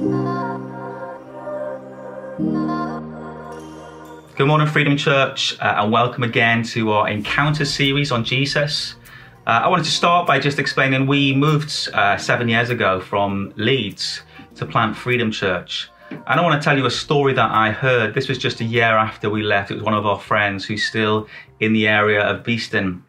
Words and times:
Good 0.00 0.06
morning, 4.46 4.66
Freedom 4.66 4.96
Church, 4.96 5.60
uh, 5.60 5.74
and 5.76 5.92
welcome 5.92 6.22
again 6.22 6.62
to 6.62 6.92
our 6.92 7.06
Encounter 7.06 7.66
series 7.66 8.10
on 8.10 8.24
Jesus. 8.24 8.94
Uh, 9.46 9.50
I 9.50 9.68
wanted 9.68 9.84
to 9.84 9.90
start 9.90 10.26
by 10.26 10.38
just 10.38 10.58
explaining 10.58 11.06
we 11.06 11.34
moved 11.34 11.90
uh, 11.92 12.16
seven 12.16 12.48
years 12.48 12.70
ago 12.70 13.02
from 13.02 13.52
Leeds 13.56 14.22
to 14.54 14.64
plant 14.64 14.96
Freedom 14.96 15.30
Church. 15.30 15.90
And 16.10 16.40
I 16.40 16.40
want 16.40 16.58
to 16.58 16.64
tell 16.64 16.78
you 16.78 16.86
a 16.86 16.90
story 16.90 17.34
that 17.34 17.50
I 17.50 17.70
heard. 17.70 18.14
This 18.14 18.26
was 18.26 18.38
just 18.38 18.62
a 18.62 18.64
year 18.64 18.96
after 18.96 19.28
we 19.28 19.42
left. 19.42 19.70
It 19.70 19.74
was 19.74 19.82
one 19.82 19.92
of 19.92 20.06
our 20.06 20.18
friends 20.18 20.64
who's 20.64 20.86
still 20.86 21.28
in 21.58 21.74
the 21.74 21.86
area 21.86 22.22
of 22.22 22.42
Beeston. 22.42 23.04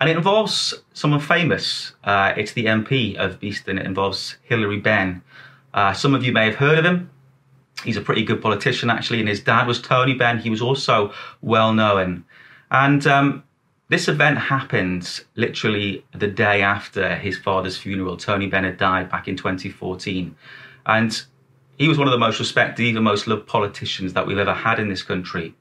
And 0.00 0.10
it 0.10 0.16
involves 0.16 0.74
someone 0.92 1.20
famous. 1.20 1.92
Uh, 2.02 2.32
it's 2.36 2.54
the 2.54 2.64
MP 2.64 3.14
of 3.14 3.38
Beeston. 3.38 3.78
It 3.78 3.86
involves 3.86 4.38
Hilary 4.42 4.80
Benn. 4.80 5.22
Uh, 5.74 5.92
some 5.92 6.14
of 6.14 6.24
you 6.24 6.32
may 6.32 6.46
have 6.46 6.56
heard 6.56 6.78
of 6.78 6.84
him. 6.84 7.10
He's 7.84 7.96
a 7.96 8.00
pretty 8.00 8.24
good 8.24 8.42
politician, 8.42 8.90
actually, 8.90 9.20
and 9.20 9.28
his 9.28 9.40
dad 9.40 9.66
was 9.66 9.80
Tony 9.80 10.14
Benn. 10.14 10.38
He 10.38 10.50
was 10.50 10.62
also 10.62 11.12
well 11.40 11.72
known. 11.72 12.24
And 12.70 13.06
um, 13.06 13.42
this 13.88 14.08
event 14.08 14.38
happened 14.38 15.20
literally 15.34 16.04
the 16.14 16.26
day 16.26 16.62
after 16.62 17.16
his 17.16 17.36
father's 17.36 17.76
funeral. 17.76 18.16
Tony 18.16 18.46
Benn 18.46 18.64
had 18.64 18.78
died 18.78 19.10
back 19.10 19.28
in 19.28 19.36
2014. 19.36 20.34
And 20.86 21.22
he 21.78 21.88
was 21.88 21.98
one 21.98 22.06
of 22.06 22.12
the 22.12 22.18
most 22.18 22.38
respected, 22.38 22.84
even 22.84 23.02
most 23.02 23.26
loved 23.26 23.46
politicians 23.46 24.12
that 24.12 24.26
we've 24.26 24.38
ever 24.38 24.54
had 24.54 24.78
in 24.78 24.88
this 24.88 25.02
country. 25.02 25.54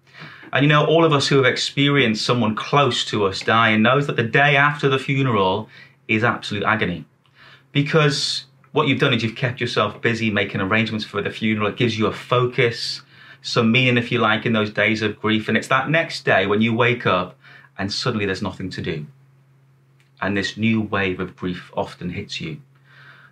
And 0.53 0.63
you 0.63 0.69
know, 0.69 0.85
all 0.85 1.05
of 1.05 1.13
us 1.13 1.27
who 1.27 1.37
have 1.37 1.45
experienced 1.45 2.25
someone 2.25 2.55
close 2.55 3.05
to 3.05 3.25
us 3.25 3.39
dying 3.39 3.81
knows 3.81 4.07
that 4.07 4.17
the 4.17 4.23
day 4.23 4.55
after 4.55 4.89
the 4.89 4.99
funeral 4.99 5.69
is 6.07 6.23
absolute 6.23 6.63
agony. 6.63 7.05
Because 7.71 8.45
what 8.71 8.87
you've 8.87 8.99
done 8.99 9.13
is 9.13 9.23
you've 9.23 9.35
kept 9.35 9.59
yourself 9.59 10.01
busy 10.01 10.29
making 10.29 10.61
arrangements 10.61 11.05
for 11.05 11.21
the 11.21 11.29
funeral. 11.29 11.67
It 11.67 11.77
gives 11.77 11.97
you 11.97 12.07
a 12.07 12.13
focus, 12.13 13.01
some 13.41 13.71
meaning, 13.71 13.97
if 13.97 14.11
you 14.11 14.19
like, 14.19 14.45
in 14.45 14.53
those 14.53 14.71
days 14.71 15.01
of 15.01 15.19
grief. 15.19 15.47
And 15.47 15.57
it's 15.57 15.67
that 15.67 15.89
next 15.89 16.23
day 16.23 16.45
when 16.45 16.61
you 16.61 16.73
wake 16.73 17.05
up 17.05 17.37
and 17.77 17.91
suddenly 17.91 18.25
there's 18.25 18.41
nothing 18.41 18.69
to 18.71 18.81
do. 18.81 19.05
And 20.21 20.37
this 20.37 20.55
new 20.55 20.81
wave 20.81 21.19
of 21.19 21.35
grief 21.35 21.71
often 21.75 22.11
hits 22.11 22.39
you. 22.39 22.61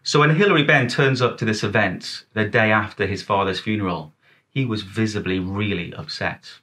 So 0.03 0.19
when 0.19 0.35
Hilary 0.35 0.63
Benn 0.63 0.87
turns 0.87 1.21
up 1.21 1.37
to 1.37 1.45
this 1.45 1.63
event 1.63 2.25
the 2.33 2.45
day 2.45 2.71
after 2.71 3.05
his 3.05 3.21
father's 3.21 3.59
funeral, 3.59 4.11
he 4.49 4.65
was 4.65 4.81
visibly 4.81 5.39
really 5.39 5.93
upset. 5.93 6.59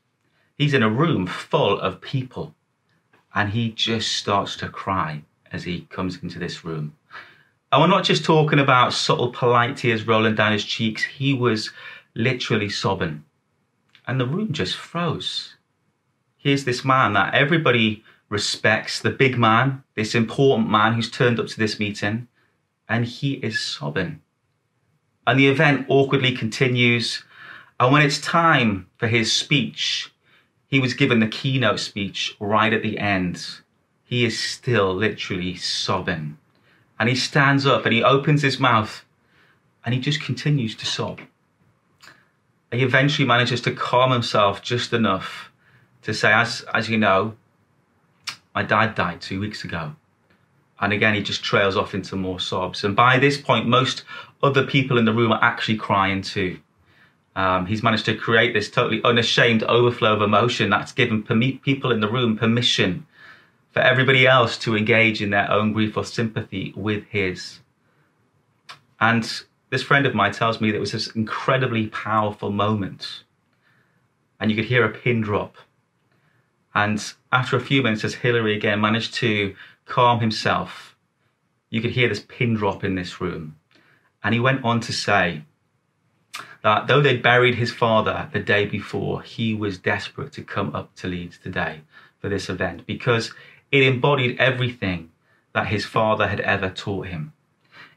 He's 0.58 0.74
in 0.74 0.82
a 0.82 0.90
room 0.90 1.26
full 1.26 1.78
of 1.78 2.00
people 2.00 2.54
and 3.34 3.50
he 3.50 3.70
just 3.70 4.12
starts 4.12 4.56
to 4.56 4.68
cry 4.68 5.22
as 5.52 5.64
he 5.64 5.82
comes 5.90 6.22
into 6.22 6.38
this 6.38 6.64
room. 6.64 6.94
And 7.72 7.82
we're 7.82 7.88
not 7.88 8.04
just 8.04 8.24
talking 8.24 8.58
about 8.58 8.92
subtle 8.92 9.32
polite 9.32 9.76
tears 9.76 10.06
rolling 10.06 10.36
down 10.36 10.52
his 10.52 10.64
cheeks, 10.64 11.02
he 11.02 11.34
was 11.34 11.72
literally 12.14 12.68
sobbing. 12.68 13.24
And 14.06 14.20
the 14.20 14.26
room 14.26 14.52
just 14.52 14.76
froze. 14.76 15.56
Here's 16.36 16.64
this 16.64 16.84
man 16.84 17.14
that 17.14 17.34
everybody 17.34 18.04
respects, 18.28 19.00
the 19.00 19.10
big 19.10 19.36
man, 19.36 19.82
this 19.96 20.14
important 20.14 20.70
man 20.70 20.94
who's 20.94 21.10
turned 21.10 21.40
up 21.40 21.48
to 21.48 21.58
this 21.58 21.80
meeting, 21.80 22.28
and 22.88 23.04
he 23.04 23.34
is 23.34 23.60
sobbing. 23.60 24.20
And 25.26 25.38
the 25.38 25.48
event 25.48 25.86
awkwardly 25.88 26.32
continues. 26.32 27.24
And 27.80 27.92
when 27.92 28.02
it's 28.02 28.20
time 28.20 28.86
for 28.96 29.08
his 29.08 29.32
speech, 29.32 30.12
he 30.68 30.78
was 30.78 30.94
given 30.94 31.18
the 31.18 31.26
keynote 31.26 31.80
speech 31.80 32.36
right 32.38 32.72
at 32.72 32.82
the 32.82 32.98
end. 32.98 33.44
He 34.04 34.24
is 34.24 34.38
still 34.38 34.94
literally 34.94 35.56
sobbing. 35.56 36.38
And 36.98 37.08
he 37.08 37.14
stands 37.14 37.66
up 37.66 37.84
and 37.84 37.92
he 37.92 38.02
opens 38.02 38.42
his 38.42 38.58
mouth 38.58 39.04
and 39.84 39.94
he 39.94 40.00
just 40.00 40.20
continues 40.20 40.74
to 40.76 40.86
sob. 40.86 41.20
He 42.72 42.82
eventually 42.82 43.26
manages 43.26 43.60
to 43.62 43.72
calm 43.72 44.10
himself 44.10 44.62
just 44.62 44.92
enough 44.92 45.50
to 46.02 46.12
say, 46.12 46.32
as, 46.32 46.64
as 46.74 46.88
you 46.88 46.98
know, 46.98 47.34
my 48.54 48.62
dad 48.62 48.94
died 48.94 49.20
two 49.20 49.40
weeks 49.40 49.64
ago. 49.64 49.94
And 50.80 50.92
again, 50.92 51.14
he 51.14 51.22
just 51.22 51.42
trails 51.42 51.76
off 51.76 51.94
into 51.94 52.16
more 52.16 52.40
sobs. 52.40 52.84
And 52.84 52.94
by 52.94 53.18
this 53.18 53.40
point, 53.40 53.66
most 53.66 54.02
other 54.42 54.66
people 54.66 54.98
in 54.98 55.04
the 55.04 55.12
room 55.12 55.32
are 55.32 55.42
actually 55.42 55.76
crying 55.76 56.22
too. 56.22 56.58
Um, 57.34 57.66
he's 57.66 57.82
managed 57.82 58.06
to 58.06 58.16
create 58.16 58.54
this 58.54 58.70
totally 58.70 59.02
unashamed 59.04 59.62
overflow 59.64 60.14
of 60.14 60.22
emotion 60.22 60.70
that's 60.70 60.92
given 60.92 61.22
people 61.22 61.92
in 61.92 62.00
the 62.00 62.08
room 62.08 62.36
permission 62.36 63.06
for 63.76 63.82
everybody 63.82 64.26
else 64.26 64.56
to 64.56 64.74
engage 64.74 65.20
in 65.20 65.28
their 65.28 65.50
own 65.50 65.74
grief 65.74 65.98
or 65.98 66.04
sympathy 66.06 66.72
with 66.74 67.04
his. 67.08 67.60
And 68.98 69.30
this 69.68 69.82
friend 69.82 70.06
of 70.06 70.14
mine 70.14 70.32
tells 70.32 70.62
me 70.62 70.70
that 70.70 70.78
it 70.78 70.80
was 70.80 70.92
this 70.92 71.08
incredibly 71.08 71.88
powerful 71.88 72.50
moment. 72.50 73.24
And 74.40 74.50
you 74.50 74.56
could 74.56 74.64
hear 74.64 74.82
a 74.82 74.88
pin 74.88 75.20
drop. 75.20 75.56
And 76.74 77.04
after 77.30 77.54
a 77.54 77.60
few 77.60 77.82
minutes, 77.82 78.02
as 78.02 78.14
Hilary 78.14 78.56
again 78.56 78.80
managed 78.80 79.12
to 79.16 79.54
calm 79.84 80.20
himself, 80.20 80.96
you 81.68 81.82
could 81.82 81.90
hear 81.90 82.08
this 82.08 82.24
pin 82.26 82.54
drop 82.54 82.82
in 82.82 82.94
this 82.94 83.20
room. 83.20 83.56
And 84.24 84.32
he 84.32 84.40
went 84.40 84.64
on 84.64 84.80
to 84.80 84.92
say 84.94 85.42
that 86.62 86.86
though 86.86 87.02
they'd 87.02 87.22
buried 87.22 87.56
his 87.56 87.72
father 87.72 88.30
the 88.32 88.40
day 88.40 88.64
before, 88.64 89.20
he 89.20 89.54
was 89.54 89.76
desperate 89.76 90.32
to 90.32 90.42
come 90.42 90.74
up 90.74 90.94
to 90.94 91.08
Leeds 91.08 91.36
today 91.36 91.82
for 92.18 92.30
this 92.30 92.48
event 92.48 92.86
because 92.86 93.32
it 93.72 93.82
embodied 93.82 94.38
everything 94.38 95.10
that 95.52 95.68
his 95.68 95.84
father 95.84 96.28
had 96.28 96.40
ever 96.40 96.70
taught 96.70 97.08
him. 97.08 97.32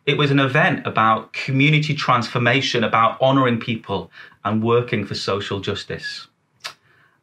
It 0.05 0.17
was 0.17 0.31
an 0.31 0.39
event 0.39 0.87
about 0.87 1.33
community 1.33 1.93
transformation, 1.93 2.83
about 2.83 3.21
honoring 3.21 3.59
people 3.59 4.09
and 4.43 4.63
working 4.63 5.05
for 5.05 5.13
social 5.13 5.59
justice. 5.59 6.27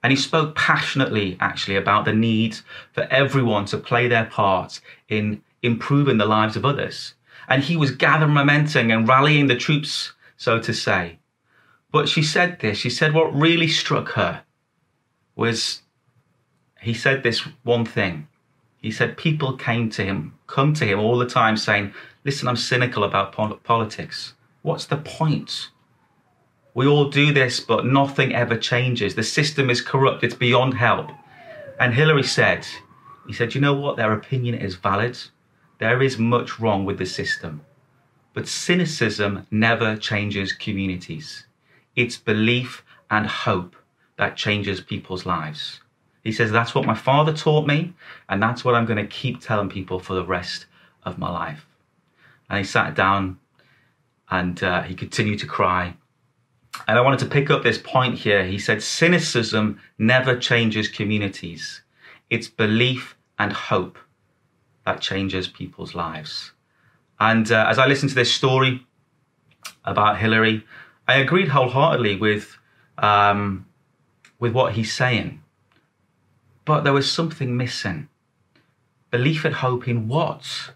And 0.03 0.12
he 0.12 0.17
spoke 0.17 0.55
passionately, 0.55 1.37
actually, 1.41 1.77
about 1.77 2.05
the 2.05 2.12
need 2.12 2.59
for 2.93 3.09
everyone 3.11 3.65
to 3.67 3.79
play 3.79 4.06
their 4.06 4.27
part 4.27 4.81
in 5.09 5.43
improving 5.62 6.19
the 6.19 6.27
lives 6.27 6.55
of 6.55 6.65
others. 6.65 7.15
And 7.49 7.65
he 7.65 7.77
was 7.77 7.91
gathering 7.91 8.35
momentum 8.35 8.91
and 8.91 9.09
rallying 9.09 9.49
the 9.49 9.56
troops, 9.56 10.12
so 10.37 10.61
to 10.61 10.73
say. 10.73 11.19
But 11.91 12.09
she 12.09 12.23
said 12.23 12.61
this 12.61 12.79
she 12.79 12.91
said 12.91 13.15
what 13.15 13.35
really 13.35 13.69
struck 13.69 14.11
her 14.11 14.43
was 15.35 15.83
he 16.81 16.93
said 16.95 17.23
this 17.23 17.41
one 17.62 17.85
thing 17.85 18.29
he 18.87 18.93
said 18.93 19.17
people 19.17 19.57
came 19.57 19.91
to 19.91 20.05
him, 20.05 20.33
come 20.47 20.73
to 20.75 20.85
him 20.85 21.01
all 21.01 21.19
the 21.19 21.27
time 21.27 21.57
saying, 21.57 21.93
Listen, 22.25 22.47
I'm 22.47 22.55
cynical 22.55 23.03
about 23.03 23.33
politics. 23.65 24.35
What's 24.63 24.87
the 24.87 24.99
point? 24.99 25.71
We 26.73 26.87
all 26.87 27.11
do 27.11 27.33
this, 27.33 27.59
but 27.59 27.85
nothing 27.85 28.33
ever 28.33 28.57
changes. 28.57 29.17
The 29.17 29.25
system 29.25 29.71
is 29.71 29.81
corrupt, 29.81 30.23
it's 30.23 30.37
beyond 30.37 30.75
help. 30.75 31.11
And 31.81 31.95
Hilary 31.95 32.23
said, 32.23 32.65
He 33.27 33.33
said, 33.33 33.57
You 33.57 33.61
know 33.61 33.75
what? 33.75 33.97
Their 33.97 34.13
opinion 34.13 34.55
is 34.55 34.77
valid. 34.77 35.19
There 35.81 36.01
is 36.01 36.17
much 36.17 36.61
wrong 36.61 36.85
with 36.85 36.99
the 36.99 37.07
system. 37.07 37.63
But 38.35 38.47
cynicism 38.47 39.49
never 39.51 39.97
changes 39.97 40.53
communities. 40.53 41.45
It's 41.97 42.19
belief 42.19 42.85
and 43.11 43.27
hope 43.27 43.75
that 44.17 44.37
changes 44.37 44.81
people's 44.81 45.27
lives. 45.27 45.81
He 46.26 46.32
says, 46.32 46.50
That's 46.50 46.75
what 46.75 46.84
my 46.84 46.97
father 46.97 47.32
taught 47.32 47.69
me, 47.69 47.94
and 48.28 48.42
that's 48.42 48.64
what 48.64 48.75
I'm 48.75 48.84
going 48.84 48.98
to 48.98 49.06
keep 49.06 49.41
telling 49.41 49.69
people 49.69 50.00
for 50.00 50.14
the 50.14 50.25
rest 50.25 50.66
of 51.04 51.19
my 51.19 51.31
life. 51.31 51.69
And 52.50 52.59
he 52.59 52.64
sat 52.64 52.97
down 52.97 53.38
and 54.28 54.60
uh, 54.60 54.82
he 54.82 54.97
continued 54.97 55.38
to 55.38 55.47
cry. 55.47 55.94
And 56.88 56.98
I 56.98 57.00
wanted 57.00 57.20
to 57.20 57.26
pick 57.26 57.48
up 57.48 57.62
this 57.62 57.78
point 57.78 58.19
here. 58.19 58.44
He 58.44 58.59
said, 58.59 58.82
Cynicism 58.82 59.81
never 59.98 60.37
changes 60.37 60.88
communities, 60.88 61.82
it's 62.28 62.48
belief 62.48 63.16
and 63.38 63.53
hope 63.53 63.97
that 64.84 65.00
changes 65.00 65.47
people's 65.47 65.94
lives. 65.94 66.50
And 67.20 67.53
uh, 67.53 67.66
as 67.69 67.78
I 67.78 67.87
listened 67.87 68.10
to 68.10 68.16
this 68.16 68.34
story 68.34 68.84
about 69.84 70.19
Hilary, 70.19 70.64
I 71.06 71.19
agreed 71.19 71.49
wholeheartedly 71.49 72.17
with, 72.17 72.58
um, 72.99 73.67
with 74.40 74.52
what 74.52 74.72
he's 74.72 74.93
saying. 74.93 75.40
But 76.67 76.83
there 76.83 76.93
was 76.93 77.11
something 77.11 77.57
missing. 77.57 78.09
Belief 79.11 79.47
and 79.47 79.55
hope 79.55 79.89
in 79.89 80.09
what? 80.09 80.73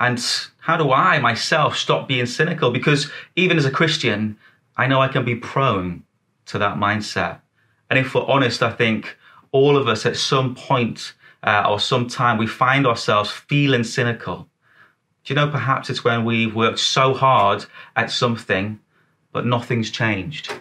And 0.00 0.20
how 0.58 0.76
do 0.76 0.90
I 0.90 1.20
myself 1.20 1.76
stop 1.76 2.08
being 2.08 2.26
cynical? 2.26 2.72
Because 2.72 3.10
even 3.36 3.56
as 3.56 3.64
a 3.64 3.70
Christian, 3.70 4.36
I 4.76 4.88
know 4.88 5.00
I 5.00 5.08
can 5.08 5.24
be 5.24 5.36
prone 5.36 6.02
to 6.46 6.58
that 6.58 6.76
mindset. 6.76 7.40
And 7.88 7.98
if 7.98 8.14
we're 8.14 8.24
honest, 8.24 8.62
I 8.62 8.72
think 8.72 9.16
all 9.52 9.76
of 9.76 9.86
us 9.86 10.04
at 10.04 10.16
some 10.16 10.54
point 10.54 11.14
uh, 11.42 11.66
or 11.68 11.78
some 11.78 12.08
time, 12.08 12.38
we 12.38 12.46
find 12.46 12.86
ourselves 12.86 13.30
feeling 13.30 13.84
cynical. 13.84 14.48
Do 15.24 15.34
you 15.34 15.36
know, 15.36 15.48
perhaps 15.48 15.90
it's 15.90 16.04
when 16.04 16.24
we've 16.24 16.54
worked 16.54 16.78
so 16.78 17.14
hard 17.14 17.66
at 17.94 18.10
something, 18.10 18.80
but 19.32 19.46
nothing's 19.46 19.90
changed. 19.90 20.52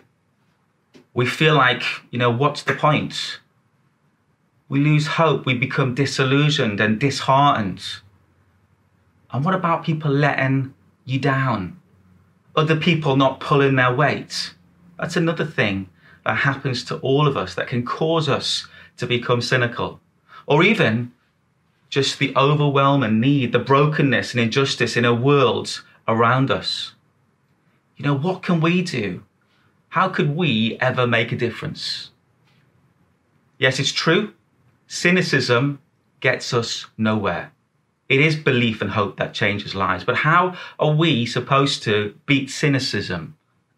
We 1.13 1.25
feel 1.25 1.55
like, 1.55 1.83
you 2.11 2.19
know, 2.19 2.29
what's 2.29 2.63
the 2.63 2.73
point? 2.73 3.39
We 4.67 4.79
lose 4.79 5.07
hope. 5.07 5.45
We 5.45 5.53
become 5.53 5.95
disillusioned 5.95 6.79
and 6.79 6.99
disheartened. 6.99 7.83
And 9.31 9.45
what 9.45 9.53
about 9.53 9.83
people 9.83 10.11
letting 10.11 10.73
you 11.05 11.19
down? 11.19 11.79
other 12.55 12.75
people 12.75 13.15
not 13.15 13.39
pulling 13.39 13.75
their 13.75 13.93
weight. 13.93 14.53
That's 14.97 15.17
another 15.17 15.45
thing 15.45 15.89
that 16.23 16.37
happens 16.37 16.83
to 16.85 16.97
all 16.97 17.27
of 17.27 17.37
us 17.37 17.55
that 17.55 17.67
can 17.67 17.85
cause 17.85 18.29
us 18.29 18.67
to 18.97 19.05
become 19.05 19.41
cynical. 19.41 19.99
Or 20.45 20.63
even 20.63 21.11
just 21.89 22.19
the 22.19 22.35
overwhelming 22.35 23.19
need, 23.19 23.51
the 23.51 23.59
brokenness 23.59 24.33
and 24.33 24.41
injustice 24.41 24.95
in 24.95 25.05
a 25.05 25.13
world 25.13 25.83
around 26.07 26.49
us. 26.49 26.93
You 27.97 28.05
know, 28.05 28.15
what 28.15 28.41
can 28.41 28.61
we 28.61 28.81
do? 28.81 29.23
How 29.89 30.09
could 30.09 30.35
we 30.35 30.77
ever 30.79 31.07
make 31.07 31.31
a 31.31 31.37
difference? 31.37 32.11
Yes, 33.57 33.79
it's 33.79 33.91
true. 33.91 34.33
Cynicism 34.87 35.79
gets 36.19 36.53
us 36.53 36.85
nowhere. 36.97 37.51
It 38.07 38.19
is 38.19 38.35
belief 38.35 38.81
and 38.81 38.91
hope 38.91 39.17
that 39.17 39.33
changes 39.33 39.73
lives. 39.73 40.03
But 40.03 40.17
how 40.17 40.55
are 40.79 40.91
we 40.91 41.25
supposed 41.25 41.81
to 41.83 42.15
beat 42.27 42.51
cynicism? 42.51 43.35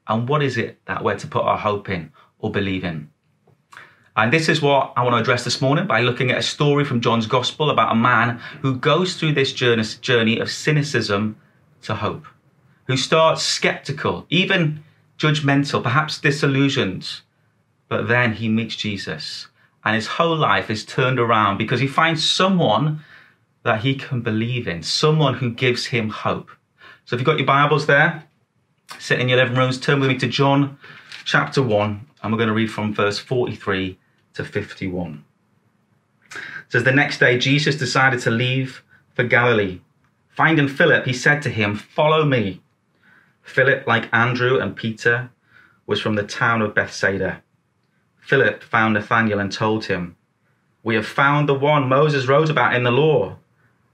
And 0.08 0.28
what 0.28 0.44
is 0.44 0.58
it 0.58 0.80
that 0.86 1.04
we're 1.04 1.18
to 1.18 1.28
put 1.28 1.44
our 1.44 1.58
hope 1.58 1.90
in 1.90 2.12
or 2.40 2.52
believe 2.52 2.84
in? 2.84 3.10
And 4.18 4.34
this 4.34 4.50
is 4.50 4.62
what 4.62 4.94
I 4.98 5.04
want 5.04 5.14
to 5.14 5.22
address 5.22 5.44
this 5.44 5.62
morning 5.62 5.88
by 5.88 6.02
looking 6.02 6.32
at 6.32 6.40
a 6.40 6.44
story 6.44 6.84
from 6.84 7.02
John's 7.02 7.28
Gospel 7.28 7.70
about 7.70 7.92
a 7.92 7.96
man 7.96 8.40
who 8.62 8.76
goes 8.76 9.16
through 9.16 9.34
this 9.34 9.54
journey 9.54 10.40
of 10.40 10.52
cynicism 10.52 11.38
to 11.84 11.96
hope, 11.96 12.26
who 12.86 12.98
starts 12.98 13.44
skeptical, 13.44 14.26
even 14.30 14.84
judgmental, 15.18 15.84
perhaps 15.84 16.20
disillusioned. 16.20 17.22
But 17.88 18.08
then 18.08 18.34
he 18.34 18.50
meets 18.50 18.76
Jesus 18.76 19.48
and 19.88 19.96
his 19.96 20.08
whole 20.08 20.36
life 20.36 20.70
is 20.70 20.84
turned 20.84 21.18
around 21.18 21.58
because 21.58 21.80
he 21.80 21.88
finds 21.88 22.30
someone 22.30 23.00
that 23.64 23.80
he 23.80 23.96
can 23.96 24.20
believe 24.20 24.68
in, 24.68 24.84
someone 24.84 25.36
who 25.36 25.50
gives 25.50 25.86
him 25.86 26.10
hope. 26.10 26.52
So 27.06 27.16
if 27.16 27.22
you've 27.22 27.26
got 27.26 27.38
your 27.38 27.48
Bibles 27.48 27.86
there, 27.86 28.26
sit 29.00 29.22
in 29.22 29.30
your 29.30 29.38
living 29.38 29.56
rooms, 29.56 29.80
turn 29.80 30.02
with 30.02 30.10
me 30.10 30.18
to 30.18 30.28
John 30.28 30.78
chapter 31.24 31.64
1, 31.64 32.06
and 32.22 32.34
we're 32.34 32.38
going 32.38 32.50
to 32.50 32.54
read 32.54 32.70
from 32.70 32.94
verse 32.94 33.18
43 33.18 33.98
to 34.34 34.44
51. 34.44 35.24
It 36.34 36.42
says, 36.68 36.84
The 36.84 36.92
next 36.92 37.20
day 37.20 37.38
Jesus 37.38 37.78
decided 37.78 38.20
to 38.24 38.30
leave 38.30 38.84
for 39.14 39.24
Galilee. 39.24 39.80
Finding 40.28 40.68
Philip, 40.68 41.06
he 41.06 41.14
said 41.14 41.42
to 41.44 41.50
him, 41.50 41.76
Follow 41.76 42.26
me. 42.26 42.62
Philip, 43.42 43.88
like 43.88 44.14
Andrew 44.14 44.60
and 44.60 44.76
Peter, 44.76 45.30
was 45.86 46.02
from 46.02 46.16
the 46.16 46.24
town 46.24 46.62
of 46.62 46.76
Bethsaida. 46.76 47.42
Philip 48.28 48.62
found 48.62 48.94
Nathanael 48.94 49.40
and 49.40 49.50
told 49.50 49.86
him, 49.86 50.18
We 50.84 50.96
have 50.96 51.08
found 51.08 51.48
the 51.48 51.54
one 51.54 51.88
Moses 51.88 52.28
wrote 52.28 52.50
about 52.50 52.76
in 52.76 52.84
the 52.84 52.92
law, 52.92 53.38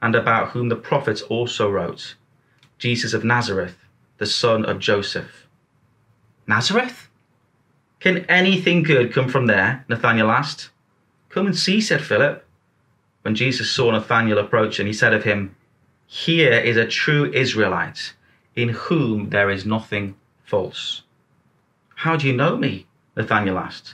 and 0.02 0.16
about 0.16 0.50
whom 0.50 0.70
the 0.70 0.76
prophets 0.76 1.22
also 1.22 1.70
wrote, 1.70 2.16
Jesus 2.80 3.14
of 3.14 3.24
Nazareth, 3.24 3.78
the 4.18 4.26
son 4.26 4.66
of 4.66 4.80
Joseph. 4.80 5.46
Nazareth? 6.48 7.10
Can 8.00 8.26
anything 8.26 8.82
good 8.82 9.14
come 9.14 9.30
from 9.30 9.46
there? 9.46 9.86
Nathanael 9.88 10.32
asked. 10.32 10.72
Come 11.30 11.46
and 11.46 11.56
see, 11.56 11.80
said 11.80 12.04
Philip. 12.04 12.44
When 13.22 13.36
Jesus 13.36 13.70
saw 13.70 13.92
Nathanael 13.92 14.40
approaching, 14.40 14.88
he 14.88 14.94
said 14.94 15.14
of 15.14 15.26
him, 15.26 15.56
Here 16.08 16.54
is 16.54 16.76
a 16.76 16.88
true 16.88 17.32
Israelite, 17.32 18.16
in 18.56 18.70
whom 18.70 19.30
there 19.30 19.52
is 19.52 19.64
nothing 19.64 20.16
false. 20.44 21.04
How 21.98 22.16
do 22.16 22.26
you 22.26 22.34
know 22.34 22.58
me? 22.58 22.88
Nathanael 23.16 23.60
asked. 23.60 23.94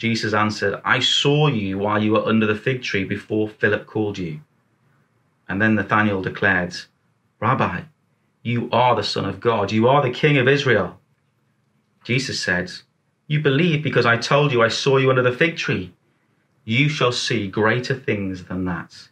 Jesus 0.00 0.32
answered, 0.32 0.80
I 0.82 1.00
saw 1.00 1.48
you 1.48 1.76
while 1.76 2.02
you 2.02 2.12
were 2.12 2.24
under 2.24 2.46
the 2.46 2.54
fig 2.54 2.82
tree 2.82 3.04
before 3.04 3.50
Philip 3.50 3.86
called 3.86 4.16
you. 4.16 4.40
And 5.46 5.60
then 5.60 5.74
Nathanael 5.74 6.22
declared, 6.22 6.74
Rabbi, 7.38 7.82
you 8.42 8.70
are 8.72 8.96
the 8.96 9.02
Son 9.02 9.26
of 9.26 9.40
God, 9.40 9.70
you 9.70 9.88
are 9.88 10.00
the 10.00 10.10
King 10.10 10.38
of 10.38 10.48
Israel. 10.48 10.98
Jesus 12.02 12.40
said, 12.40 12.72
You 13.26 13.40
believe 13.40 13.82
because 13.82 14.06
I 14.06 14.16
told 14.16 14.52
you 14.52 14.62
I 14.62 14.68
saw 14.68 14.96
you 14.96 15.10
under 15.10 15.20
the 15.20 15.36
fig 15.36 15.58
tree. 15.58 15.92
You 16.64 16.88
shall 16.88 17.12
see 17.12 17.46
greater 17.46 17.94
things 17.94 18.44
than 18.44 18.64
that. 18.64 19.10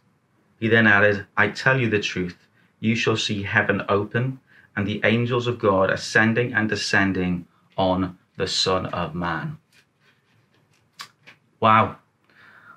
He 0.59 0.69
then 0.69 0.87
added, 0.87 1.27
I 1.37 1.49
tell 1.49 1.79
you 1.79 1.87
the 1.87 1.99
truth, 1.99 2.47
you 2.79 2.95
shall 2.95 3.15
see 3.15 3.43
heaven 3.43 3.83
open 3.87 4.39
and 4.75 4.87
the 4.87 5.01
angels 5.03 5.45
of 5.45 5.59
God 5.59 5.91
ascending 5.91 6.51
and 6.51 6.67
descending 6.67 7.45
on 7.77 8.17
the 8.37 8.47
Son 8.47 8.87
of 8.87 9.13
Man. 9.13 9.58
Wow, 11.59 11.97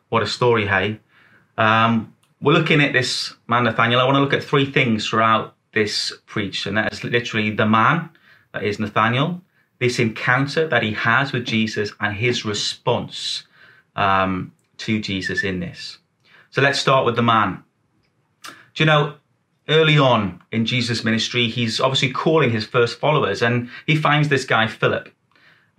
what 0.08 0.22
a 0.22 0.26
story, 0.26 0.66
hey? 0.66 0.98
Um, 1.56 2.14
we're 2.40 2.52
looking 2.52 2.80
at 2.80 2.92
this 2.92 3.34
man 3.46 3.64
Nathaniel. 3.64 4.00
I 4.00 4.04
want 4.04 4.16
to 4.16 4.20
look 4.20 4.32
at 4.32 4.42
three 4.42 4.70
things 4.70 5.06
throughout 5.06 5.54
this 5.72 6.12
preach, 6.26 6.66
and 6.66 6.76
that 6.76 6.92
is 6.92 7.04
literally 7.04 7.50
the 7.50 7.66
man 7.66 8.10
that 8.52 8.64
is 8.64 8.78
Nathaniel, 8.78 9.40
this 9.78 9.98
encounter 9.98 10.66
that 10.66 10.82
he 10.82 10.92
has 10.92 11.32
with 11.32 11.44
Jesus, 11.44 11.92
and 12.00 12.16
his 12.16 12.44
response 12.44 13.44
um, 13.94 14.52
to 14.78 15.00
Jesus 15.00 15.44
in 15.44 15.60
this. 15.60 15.98
So 16.50 16.60
let's 16.60 16.80
start 16.80 17.06
with 17.06 17.16
the 17.16 17.22
man. 17.22 17.62
Do 18.44 18.82
you 18.82 18.86
know, 18.86 19.14
early 19.68 19.96
on 19.96 20.42
in 20.50 20.66
Jesus' 20.66 21.04
ministry, 21.04 21.46
he's 21.48 21.80
obviously 21.80 22.10
calling 22.10 22.50
his 22.50 22.64
first 22.64 22.98
followers, 22.98 23.42
and 23.42 23.70
he 23.86 23.94
finds 23.94 24.28
this 24.28 24.44
guy, 24.44 24.66
Philip. 24.66 25.08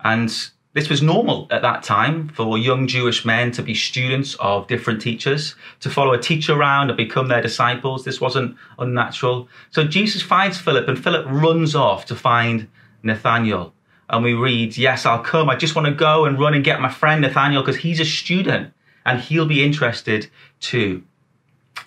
And 0.00 0.34
this 0.74 0.88
was 0.88 1.02
normal 1.02 1.46
at 1.50 1.62
that 1.62 1.84
time 1.84 2.28
for 2.28 2.58
young 2.58 2.88
Jewish 2.88 3.24
men 3.24 3.52
to 3.52 3.62
be 3.62 3.74
students 3.74 4.34
of 4.40 4.66
different 4.66 5.00
teachers, 5.00 5.54
to 5.80 5.88
follow 5.88 6.12
a 6.12 6.20
teacher 6.20 6.52
around 6.52 6.90
and 6.90 6.96
become 6.96 7.28
their 7.28 7.40
disciples. 7.40 8.04
This 8.04 8.20
wasn't 8.20 8.56
unnatural. 8.78 9.48
So 9.70 9.84
Jesus 9.84 10.20
finds 10.20 10.58
Philip, 10.58 10.88
and 10.88 11.02
Philip 11.02 11.26
runs 11.28 11.76
off 11.76 12.06
to 12.06 12.16
find 12.16 12.68
Nathaniel. 13.04 13.72
And 14.10 14.24
we 14.24 14.34
read, 14.34 14.76
Yes, 14.76 15.06
I'll 15.06 15.22
come. 15.22 15.48
I 15.48 15.54
just 15.54 15.76
want 15.76 15.86
to 15.86 15.94
go 15.94 16.24
and 16.24 16.40
run 16.40 16.54
and 16.54 16.64
get 16.64 16.80
my 16.80 16.90
friend 16.90 17.20
Nathaniel 17.20 17.62
because 17.62 17.80
he's 17.80 18.00
a 18.00 18.04
student 18.04 18.72
and 19.06 19.20
he'll 19.20 19.46
be 19.46 19.64
interested 19.64 20.28
too. 20.58 21.04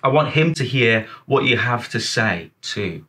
I 0.02 0.08
want 0.08 0.30
him 0.30 0.54
to 0.54 0.64
hear 0.64 1.06
what 1.26 1.44
you 1.44 1.58
have 1.58 1.90
to 1.90 2.00
say 2.00 2.52
too. 2.62 3.04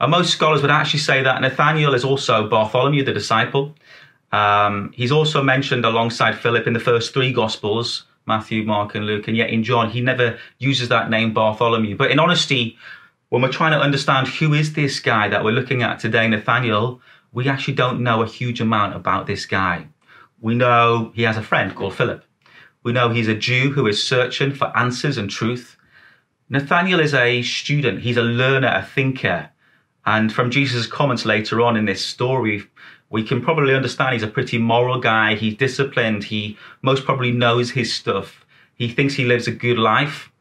And 0.00 0.10
most 0.10 0.32
scholars 0.32 0.62
would 0.62 0.70
actually 0.70 1.00
say 1.00 1.22
that 1.22 1.40
Nathaniel 1.40 1.94
is 1.94 2.04
also 2.04 2.48
Bartholomew, 2.48 3.04
the 3.04 3.12
disciple. 3.12 3.74
Um, 4.34 4.90
he's 4.96 5.12
also 5.12 5.44
mentioned 5.44 5.84
alongside 5.84 6.36
Philip 6.36 6.66
in 6.66 6.72
the 6.72 6.80
first 6.80 7.14
three 7.14 7.32
Gospels 7.32 8.04
Matthew, 8.26 8.64
Mark, 8.64 8.94
and 8.94 9.06
Luke, 9.06 9.28
and 9.28 9.36
yet 9.36 9.50
in 9.50 9.62
John, 9.62 9.90
he 9.90 10.00
never 10.00 10.38
uses 10.58 10.88
that 10.88 11.10
name 11.10 11.34
Bartholomew. 11.34 11.96
But 11.96 12.10
in 12.10 12.18
honesty, 12.18 12.76
when 13.28 13.42
we're 13.42 13.52
trying 13.52 13.72
to 13.72 13.84
understand 13.84 14.26
who 14.26 14.54
is 14.54 14.72
this 14.72 14.98
guy 14.98 15.28
that 15.28 15.44
we're 15.44 15.52
looking 15.52 15.82
at 15.82 16.00
today, 16.00 16.26
Nathaniel, 16.26 17.00
we 17.32 17.48
actually 17.48 17.74
don't 17.74 18.02
know 18.02 18.22
a 18.22 18.26
huge 18.26 18.60
amount 18.60 18.96
about 18.96 19.26
this 19.26 19.44
guy. 19.46 19.86
We 20.40 20.54
know 20.54 21.12
he 21.14 21.22
has 21.22 21.36
a 21.36 21.42
friend 21.42 21.74
called 21.74 21.94
Philip. 21.94 22.24
We 22.82 22.92
know 22.92 23.10
he's 23.10 23.28
a 23.28 23.34
Jew 23.36 23.70
who 23.70 23.86
is 23.86 24.02
searching 24.02 24.52
for 24.52 24.76
answers 24.76 25.16
and 25.16 25.30
truth. 25.30 25.76
Nathaniel 26.48 26.98
is 26.98 27.14
a 27.14 27.42
student, 27.42 28.00
he's 28.00 28.16
a 28.16 28.22
learner, 28.22 28.72
a 28.74 28.82
thinker. 28.82 29.50
And 30.06 30.32
from 30.32 30.50
Jesus' 30.50 30.86
comments 30.86 31.24
later 31.24 31.60
on 31.60 31.76
in 31.76 31.84
this 31.84 32.04
story, 32.04 32.64
we 33.14 33.22
can 33.22 33.40
probably 33.40 33.72
understand 33.72 34.12
he's 34.12 34.24
a 34.24 34.26
pretty 34.26 34.58
moral 34.58 34.98
guy. 34.98 35.36
He's 35.36 35.54
disciplined. 35.54 36.24
He 36.24 36.58
most 36.82 37.04
probably 37.04 37.30
knows 37.30 37.70
his 37.70 37.94
stuff. 37.94 38.44
He 38.74 38.88
thinks 38.88 39.14
he 39.14 39.24
lives 39.24 39.46
a 39.46 39.52
good 39.52 39.78
life. 39.78 40.32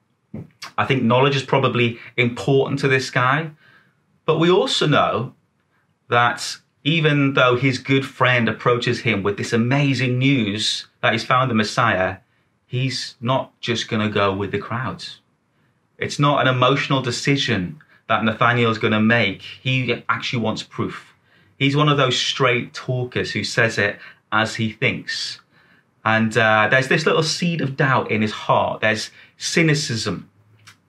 I 0.76 0.86
think 0.86 1.04
knowledge 1.04 1.36
is 1.36 1.44
probably 1.44 2.00
important 2.18 2.80
to 2.80 2.88
this 2.88 3.12
guy. 3.12 3.52
But 4.26 4.40
we 4.40 4.50
also 4.50 4.88
know 4.88 5.36
that 6.10 6.58
even 6.84 7.36
though 7.36 7.58
his 7.58 7.78
good 7.78 8.08
friend 8.08 8.50
approaches 8.50 9.02
him 9.02 9.22
with 9.22 9.38
this 9.38 9.54
amazing 9.54 10.18
news 10.18 10.88
that 11.04 11.14
he's 11.14 11.24
found 11.24 11.52
the 11.52 11.56
Messiah, 11.56 12.18
he's 12.66 13.14
not 13.22 13.52
just 13.62 13.88
going 13.88 14.02
to 14.02 14.12
go 14.12 14.34
with 14.34 14.52
the 14.52 14.58
crowds. 14.58 15.20
It's 16.00 16.18
not 16.18 16.42
an 16.42 16.48
emotional 16.48 17.04
decision 17.04 17.84
that 18.10 18.24
Nathaniel 18.24 18.72
is 18.72 18.80
going 18.80 18.94
to 18.94 19.00
make. 19.00 19.44
He 19.44 20.04
actually 20.10 20.42
wants 20.42 20.64
proof. 20.64 21.13
He's 21.64 21.78
one 21.78 21.88
of 21.88 21.96
those 21.96 22.18
straight 22.18 22.74
talkers 22.74 23.32
who 23.32 23.46
says 23.46 23.78
it 23.78 23.98
as 24.34 24.56
he 24.56 24.74
thinks. 24.74 25.40
And 26.04 26.38
uh, 26.38 26.68
there's 26.70 26.90
this 26.90 27.06
little 27.06 27.24
seed 27.24 27.62
of 27.62 27.78
doubt 27.78 28.12
in 28.12 28.22
his 28.22 28.34
heart. 28.34 28.82
There's 28.82 29.12
cynicism, 29.38 30.30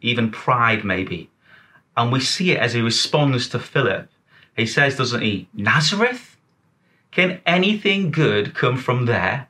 even 0.01 0.33
pride, 0.33 0.85
maybe. 0.85 1.31
And 1.97 2.11
we 2.11 2.19
see 2.19 2.51
it 2.51 2.59
as 2.59 2.73
he 2.73 2.81
responds 2.81 3.49
to 3.51 3.61
Philip. 3.61 4.09
He 4.57 4.67
says, 4.67 4.97
doesn't 4.97 5.23
he, 5.23 5.49
Nazareth? 5.55 6.37
Can 7.13 7.41
anything 7.47 8.11
good 8.11 8.57
come 8.57 8.77
from 8.77 9.07
there? 9.07 9.47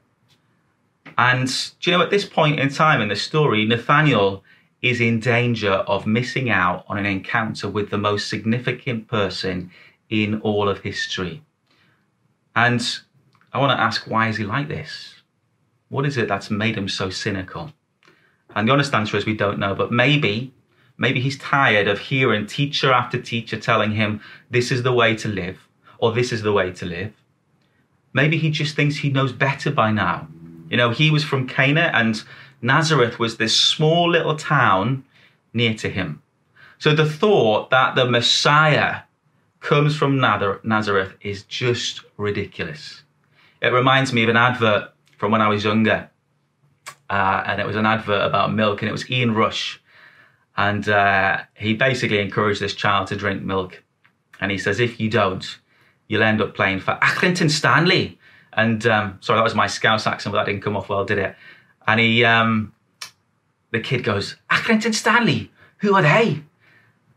And 1.16 1.48
do 1.80 1.90
you 1.90 1.96
know, 1.96 2.04
at 2.04 2.10
this 2.10 2.26
point 2.26 2.60
in 2.60 2.68
time 2.68 3.00
in 3.00 3.08
the 3.08 3.16
story, 3.16 3.64
Nathaniel 3.64 4.44
is 4.82 5.00
in 5.00 5.20
danger 5.20 5.72
of 5.72 6.06
missing 6.06 6.50
out 6.50 6.84
on 6.86 6.98
an 6.98 7.06
encounter 7.06 7.66
with 7.66 7.88
the 7.88 7.96
most 7.96 8.28
significant 8.28 9.08
person 9.08 9.70
in 10.22 10.40
all 10.42 10.68
of 10.68 10.80
history. 10.80 11.42
And 12.54 12.80
I 13.52 13.58
want 13.58 13.76
to 13.76 13.82
ask, 13.82 14.06
why 14.06 14.28
is 14.28 14.36
he 14.36 14.44
like 14.44 14.68
this? 14.68 15.14
What 15.88 16.06
is 16.06 16.16
it 16.16 16.28
that's 16.28 16.50
made 16.50 16.76
him 16.76 16.88
so 16.88 17.10
cynical? 17.10 17.72
And 18.54 18.68
the 18.68 18.72
honest 18.72 18.94
answer 18.94 19.16
is 19.16 19.26
we 19.26 19.34
don't 19.34 19.58
know, 19.58 19.74
but 19.74 19.90
maybe, 19.90 20.52
maybe 20.96 21.20
he's 21.20 21.38
tired 21.38 21.88
of 21.88 21.98
hearing 21.98 22.46
teacher 22.46 22.92
after 22.92 23.20
teacher 23.20 23.58
telling 23.58 23.92
him 23.92 24.20
this 24.50 24.70
is 24.70 24.82
the 24.82 24.92
way 24.92 25.16
to 25.16 25.28
live. 25.28 25.58
or 25.98 26.12
this 26.12 26.32
is 26.32 26.42
the 26.42 26.52
way 26.52 26.70
to 26.70 26.84
live. 26.84 27.12
Maybe 28.12 28.36
he 28.36 28.50
just 28.50 28.76
thinks 28.76 28.96
he 28.96 29.10
knows 29.10 29.32
better 29.32 29.70
by 29.70 29.90
now. 29.90 30.28
You 30.68 30.76
know, 30.76 30.90
he 30.90 31.10
was 31.10 31.24
from 31.24 31.48
Cana 31.48 31.90
and 31.94 32.22
Nazareth 32.62 33.18
was 33.18 33.36
this 33.36 33.56
small 33.56 34.10
little 34.10 34.36
town 34.36 35.04
near 35.52 35.74
to 35.74 35.88
him. 35.88 36.22
So 36.78 36.94
the 36.94 37.08
thought 37.08 37.70
that 37.70 37.94
the 37.94 38.04
Messiah 38.04 39.00
comes 39.64 39.96
from 39.96 40.20
Nazareth 40.20 41.14
is 41.22 41.42
just 41.44 42.02
ridiculous. 42.18 43.02
It 43.62 43.68
reminds 43.68 44.12
me 44.12 44.22
of 44.22 44.28
an 44.28 44.36
advert 44.36 44.92
from 45.16 45.32
when 45.32 45.40
I 45.40 45.48
was 45.48 45.64
younger. 45.64 46.10
Uh, 47.08 47.42
and 47.46 47.60
it 47.62 47.66
was 47.66 47.74
an 47.74 47.86
advert 47.86 48.22
about 48.22 48.52
milk, 48.52 48.82
and 48.82 48.90
it 48.90 48.92
was 48.92 49.10
Ian 49.10 49.34
Rush. 49.34 49.82
And 50.54 50.86
uh, 50.86 51.38
he 51.54 51.72
basically 51.72 52.20
encouraged 52.20 52.60
this 52.60 52.74
child 52.74 53.06
to 53.08 53.16
drink 53.16 53.42
milk. 53.42 53.82
And 54.38 54.52
he 54.52 54.58
says, 54.58 54.80
if 54.80 55.00
you 55.00 55.08
don't, 55.08 55.58
you'll 56.08 56.22
end 56.22 56.42
up 56.42 56.54
playing 56.54 56.80
for 56.80 56.98
Accrington 57.02 57.50
Stanley. 57.50 58.18
And 58.52 58.86
um, 58.86 59.18
sorry, 59.22 59.38
that 59.38 59.44
was 59.44 59.54
my 59.54 59.66
Scouse 59.66 60.06
accent, 60.06 60.34
but 60.34 60.40
that 60.40 60.50
didn't 60.50 60.62
come 60.62 60.76
off 60.76 60.90
well, 60.90 61.06
did 61.06 61.18
it? 61.18 61.36
And 61.86 62.00
he, 62.00 62.22
um, 62.22 62.74
the 63.70 63.80
kid 63.80 64.04
goes, 64.04 64.36
Accrington 64.50 64.94
Stanley, 64.94 65.50
who 65.78 65.94
are 65.94 66.02
they? 66.02 66.42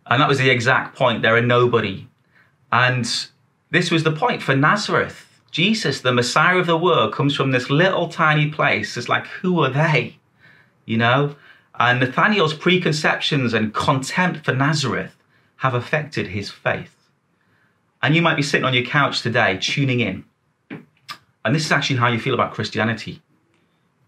And 0.05 0.21
that 0.21 0.29
was 0.29 0.37
the 0.37 0.49
exact 0.49 0.95
point. 0.95 1.21
They're 1.21 1.35
a 1.35 1.41
nobody. 1.41 2.06
And 2.71 3.09
this 3.69 3.91
was 3.91 4.03
the 4.03 4.11
point 4.11 4.41
for 4.41 4.55
Nazareth. 4.55 5.25
Jesus, 5.51 6.01
the 6.01 6.13
Messiah 6.13 6.57
of 6.57 6.67
the 6.67 6.77
world, 6.77 7.13
comes 7.13 7.35
from 7.35 7.51
this 7.51 7.69
little 7.69 8.09
tiny 8.09 8.49
place. 8.49 8.97
It's 8.97 9.09
like, 9.09 9.25
who 9.27 9.61
are 9.63 9.69
they? 9.69 10.17
You 10.85 10.97
know? 10.97 11.35
And 11.79 11.99
Nathaniel's 11.99 12.53
preconceptions 12.53 13.53
and 13.53 13.73
contempt 13.73 14.43
for 14.45 14.53
Nazareth 14.53 15.15
have 15.57 15.73
affected 15.73 16.27
his 16.27 16.49
faith. 16.49 16.93
And 18.01 18.15
you 18.15 18.21
might 18.21 18.35
be 18.35 18.43
sitting 18.43 18.65
on 18.65 18.73
your 18.73 18.85
couch 18.85 19.21
today, 19.21 19.57
tuning 19.57 19.99
in. 19.99 20.25
And 21.43 21.55
this 21.55 21.65
is 21.65 21.71
actually 21.71 21.97
how 21.97 22.09
you 22.09 22.19
feel 22.19 22.33
about 22.33 22.53
Christianity. 22.53 23.21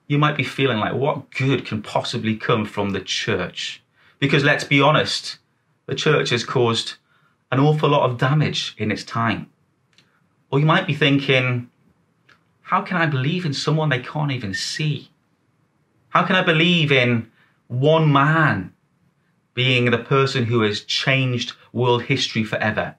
You 0.07 0.17
might 0.17 0.37
be 0.37 0.43
feeling 0.43 0.79
like, 0.79 0.93
what 0.93 1.31
good 1.31 1.65
can 1.65 1.81
possibly 1.81 2.35
come 2.35 2.65
from 2.65 2.91
the 2.91 2.99
church? 2.99 3.81
Because 4.19 4.43
let's 4.43 4.63
be 4.63 4.81
honest, 4.81 5.37
the 5.85 5.95
church 5.95 6.31
has 6.31 6.43
caused 6.43 6.95
an 7.51 7.59
awful 7.59 7.89
lot 7.89 8.09
of 8.09 8.17
damage 8.17 8.75
in 8.77 8.91
its 8.91 9.03
time. 9.03 9.49
Or 10.51 10.59
you 10.59 10.65
might 10.65 10.87
be 10.87 10.93
thinking, 10.93 11.69
how 12.61 12.81
can 12.81 12.97
I 12.97 13.05
believe 13.05 13.45
in 13.45 13.53
someone 13.53 13.89
they 13.89 13.99
can't 13.99 14.31
even 14.31 14.53
see? 14.53 15.09
How 16.09 16.23
can 16.23 16.35
I 16.35 16.43
believe 16.43 16.91
in 16.91 17.31
one 17.67 18.11
man 18.11 18.73
being 19.53 19.85
the 19.85 19.97
person 19.97 20.45
who 20.45 20.61
has 20.61 20.81
changed 20.81 21.53
world 21.71 22.03
history 22.03 22.43
forever? 22.43 22.95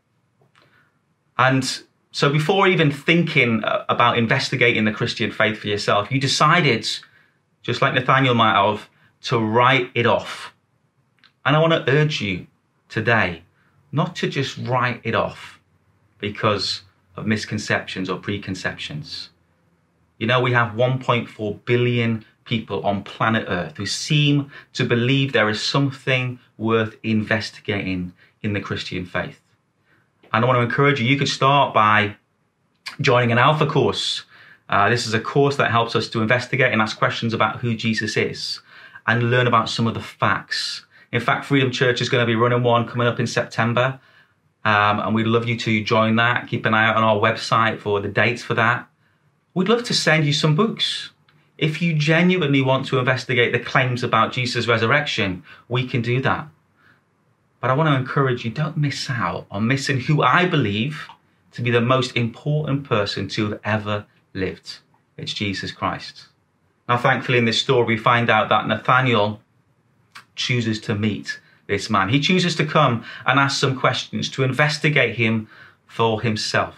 And 1.39 1.83
so, 2.13 2.31
before 2.31 2.67
even 2.67 2.91
thinking 2.91 3.65
uh, 3.65 3.85
about 3.89 4.19
investigating 4.19 4.85
the 4.85 4.93
Christian 4.93 5.31
faith 5.31 5.59
for 5.59 5.69
yourself, 5.69 6.11
you 6.11 6.21
decided, 6.21 6.87
just 7.63 7.81
like 7.81 7.95
Nathaniel 7.95 8.35
might 8.35 8.55
have, 8.55 8.89
to 9.23 9.39
write 9.39 9.91
it 9.95 10.07
off. 10.07 10.53
And 11.45 11.57
I 11.57 11.61
want 11.61 11.73
to 11.73 11.93
urge 11.93 12.21
you 12.21 12.47
today 12.89 13.43
not 13.93 14.17
to 14.17 14.29
just 14.29 14.59
write 14.59 15.01
it 15.05 15.15
off 15.15 15.59
because 16.19 16.83
of 17.17 17.27
misconceptions 17.27 18.09
or 18.09 18.19
preconceptions. 18.19 19.31
You 20.19 20.27
know, 20.27 20.41
we 20.41 20.53
have 20.53 20.73
1.4 20.73 21.65
billion 21.65 22.25
people 22.45 22.85
on 22.85 23.03
planet 23.03 23.47
Earth 23.49 23.77
who 23.77 23.87
seem 23.87 24.51
to 24.73 24.85
believe 24.85 25.33
there 25.33 25.49
is 25.49 25.63
something 25.63 26.39
worth 26.59 26.97
investigating 27.03 28.13
in 28.43 28.53
the 28.53 28.61
Christian 28.61 29.07
faith. 29.07 29.41
And 30.33 30.45
I 30.45 30.49
want 30.49 30.59
to 30.59 30.63
encourage 30.63 31.01
you, 31.01 31.07
you 31.07 31.19
could 31.19 31.29
start 31.29 31.75
by 31.75 32.17
joining 33.01 33.33
an 33.33 33.39
Alpha 33.39 33.67
course. 33.67 34.25
Uh, 34.69 34.89
this 34.89 35.07
is 35.07 35.15
a 35.15 35.21
course 35.21 35.57
that 35.57 35.71
helps 35.71 35.97
us 35.97 36.09
to 36.11 36.23
investigate 36.23 36.73
and 36.73 36.81
ask 36.81 36.99
questions 36.99 37.35
about 37.35 37.61
who 37.61 37.75
Jesus 37.75 38.17
is 38.17 38.61
and 39.07 39.31
learn 39.31 39.47
about 39.47 39.69
some 39.69 39.87
of 39.87 39.95
the 39.95 40.01
facts. 40.01 40.87
In 41.13 41.21
fact, 41.21 41.45
Freedom 41.45 41.71
Church 41.71 42.01
is 42.01 42.09
going 42.09 42.23
to 42.23 42.27
be 42.27 42.37
running 42.37 42.63
one 42.63 42.87
coming 42.87 43.07
up 43.07 43.19
in 43.19 43.27
September. 43.27 44.01
Um, 44.65 45.01
and 45.01 45.15
we'd 45.15 45.27
love 45.27 45.49
you 45.49 45.57
to 45.59 45.83
join 45.83 46.17
that. 46.17 46.47
Keep 46.49 46.67
an 46.67 46.75
eye 46.75 46.87
out 46.87 46.97
on 46.97 47.03
our 47.03 47.17
website 47.17 47.81
for 47.81 48.01
the 48.01 48.09
dates 48.09 48.43
for 48.43 48.55
that. 48.55 48.87
We'd 49.55 49.69
love 49.69 49.85
to 49.85 49.95
send 49.95 50.27
you 50.27 50.33
some 50.33 50.55
books. 50.55 51.11
If 51.59 51.83
you 51.83 51.95
genuinely 51.95 52.63
want 52.63 52.87
to 52.87 52.99
investigate 52.99 53.53
the 53.53 53.59
claims 53.59 54.03
about 54.03 54.33
Jesus' 54.33 54.67
resurrection, 54.67 55.43
we 55.69 55.87
can 55.87 56.03
do 56.03 56.21
that. 56.23 56.49
But 57.61 57.71
I 57.71 57.75
want 57.75 57.89
to 57.89 57.97
encourage 57.97 58.45
you 58.45 58.51
don't 58.51 58.77
miss 58.77 59.11
out 59.11 59.47
on 59.51 59.67
missing 59.67 60.01
who 60.01 60.23
I 60.23 60.47
believe 60.47 61.07
to 61.53 61.63
be 61.63 61.71
the 61.71 61.81
most 61.81 62.17
important 62.17 62.85
person 62.85 63.29
to 63.29 63.51
have 63.51 63.61
ever 63.65 64.07
lived. 64.33 64.79
It's 65.17 65.35
Jesus 65.35 65.73
Christ. 65.73 66.29
Now, 66.89 66.97
thankfully, 66.97 67.39
in 67.39 67.45
this 67.45 67.61
story, 67.61 67.85
we 67.85 67.97
find 67.97 68.31
out 68.31 68.49
that 68.49 68.67
Nathaniel 68.67 69.41
chooses 70.41 70.81
to 70.81 70.95
meet 70.95 71.39
this 71.67 71.89
man. 71.89 72.09
He 72.09 72.19
chooses 72.19 72.57
to 72.57 72.67
come 72.67 73.05
and 73.25 73.39
ask 73.39 73.61
some 73.61 73.79
questions 73.79 74.29
to 74.31 74.43
investigate 74.43 75.17
him 75.17 75.49
for 75.87 76.21
himself. 76.21 76.75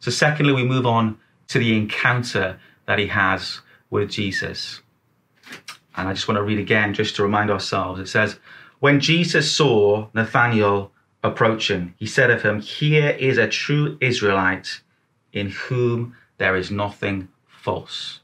So, 0.00 0.10
secondly, 0.10 0.52
we 0.52 0.64
move 0.64 0.86
on 0.86 1.18
to 1.48 1.58
the 1.58 1.76
encounter 1.76 2.58
that 2.86 2.98
he 2.98 3.06
has 3.08 3.60
with 3.90 4.10
Jesus. 4.10 4.80
And 5.96 6.08
I 6.08 6.12
just 6.12 6.28
want 6.28 6.36
to 6.36 6.42
read 6.42 6.58
again 6.58 6.94
just 6.94 7.16
to 7.16 7.22
remind 7.22 7.50
ourselves. 7.50 8.00
It 8.00 8.08
says, 8.08 8.38
When 8.80 9.00
Jesus 9.00 9.50
saw 9.50 10.08
Nathanael 10.14 10.92
approaching, 11.22 11.94
he 11.96 12.06
said 12.06 12.30
of 12.30 12.42
him, 12.42 12.60
Here 12.60 13.10
is 13.10 13.38
a 13.38 13.48
true 13.48 13.96
Israelite 14.00 14.80
in 15.32 15.50
whom 15.50 16.16
there 16.38 16.56
is 16.56 16.70
nothing 16.70 17.28
false. 17.48 18.20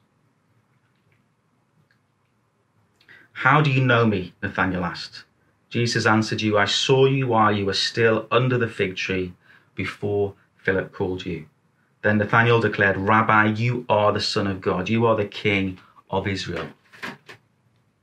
How 3.42 3.60
do 3.60 3.72
you 3.72 3.84
know 3.84 4.06
me? 4.06 4.32
Nathanael 4.40 4.84
asked. 4.84 5.24
Jesus 5.68 6.06
answered 6.06 6.40
you, 6.40 6.58
I 6.58 6.64
saw 6.64 7.06
you 7.06 7.26
while 7.26 7.50
you 7.50 7.66
were 7.66 7.72
still 7.72 8.28
under 8.30 8.56
the 8.56 8.68
fig 8.68 8.94
tree 8.94 9.32
before 9.74 10.34
Philip 10.54 10.92
called 10.92 11.26
you. 11.26 11.46
Then 12.02 12.18
Nathanael 12.18 12.60
declared, 12.60 12.96
Rabbi, 12.96 13.46
you 13.46 13.84
are 13.88 14.12
the 14.12 14.20
Son 14.20 14.46
of 14.46 14.60
God. 14.60 14.88
You 14.88 15.06
are 15.06 15.16
the 15.16 15.26
King 15.26 15.80
of 16.08 16.28
Israel. 16.28 16.68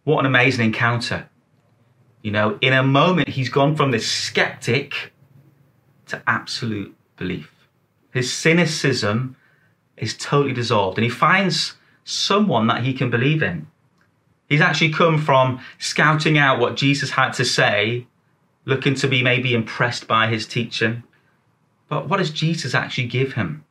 What 0.04 0.20
an 0.20 0.26
amazing 0.26 0.66
encounter. 0.66 1.30
You 2.22 2.32
know, 2.32 2.58
in 2.60 2.74
a 2.74 2.84
moment, 2.84 3.30
he's 3.30 3.48
gone 3.48 3.78
from 3.78 3.92
this 3.92 4.12
skeptic 4.12 5.14
to 6.08 6.22
absolute 6.28 6.94
belief. 7.16 7.50
His 8.12 8.30
cynicism 8.34 9.38
is 9.96 10.18
totally 10.18 10.54
dissolved, 10.54 10.98
and 10.98 11.06
he 11.06 11.10
finds 11.10 11.78
someone 12.04 12.68
that 12.68 12.84
he 12.84 12.94
can 12.94 13.10
believe 13.10 13.42
in. 13.42 13.68
He's 14.50 14.62
actually 14.62 14.92
come 14.92 15.20
from 15.20 15.62
scouting 15.78 16.38
out 16.38 16.60
what 16.60 16.76
Jesus 16.76 17.12
had 17.12 17.32
to 17.34 17.46
say, 17.46 18.08
looking 18.66 18.96
to 18.96 19.08
be 19.08 19.24
maybe 19.24 19.54
impressed 19.54 20.08
by 20.08 20.28
his 20.28 20.48
teaching. 20.48 21.04
But 21.88 22.10
what 22.10 22.18
does 22.18 22.32
Jesus 22.32 22.74
actually 22.74 23.08
give 23.08 23.34
him? 23.34 23.64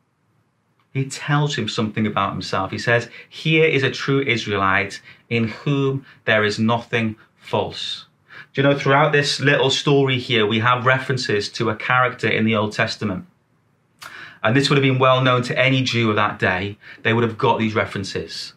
He 0.92 1.04
tells 1.04 1.56
him 1.56 1.68
something 1.68 2.06
about 2.06 2.32
himself. 2.32 2.70
He 2.70 2.78
says, 2.78 3.08
Here 3.28 3.66
is 3.66 3.82
a 3.82 3.90
true 3.90 4.20
Israelite 4.20 5.00
in 5.28 5.48
whom 5.48 6.06
there 6.24 6.44
is 6.44 6.58
nothing 6.58 7.16
false. 7.36 8.06
Do 8.54 8.62
you 8.62 8.68
know, 8.68 8.78
throughout 8.78 9.12
this 9.12 9.40
little 9.40 9.70
story 9.70 10.18
here, 10.18 10.46
we 10.46 10.60
have 10.60 10.86
references 10.86 11.48
to 11.50 11.70
a 11.70 11.76
character 11.76 12.28
in 12.28 12.44
the 12.44 12.56
Old 12.56 12.72
Testament. 12.72 13.26
And 14.42 14.56
this 14.56 14.70
would 14.70 14.76
have 14.76 14.82
been 14.82 14.98
well 14.98 15.20
known 15.20 15.42
to 15.42 15.58
any 15.58 15.82
Jew 15.82 16.10
of 16.10 16.16
that 16.16 16.38
day. 16.38 16.78
They 17.02 17.12
would 17.12 17.24
have 17.24 17.38
got 17.38 17.58
these 17.58 17.74
references. 17.74 18.54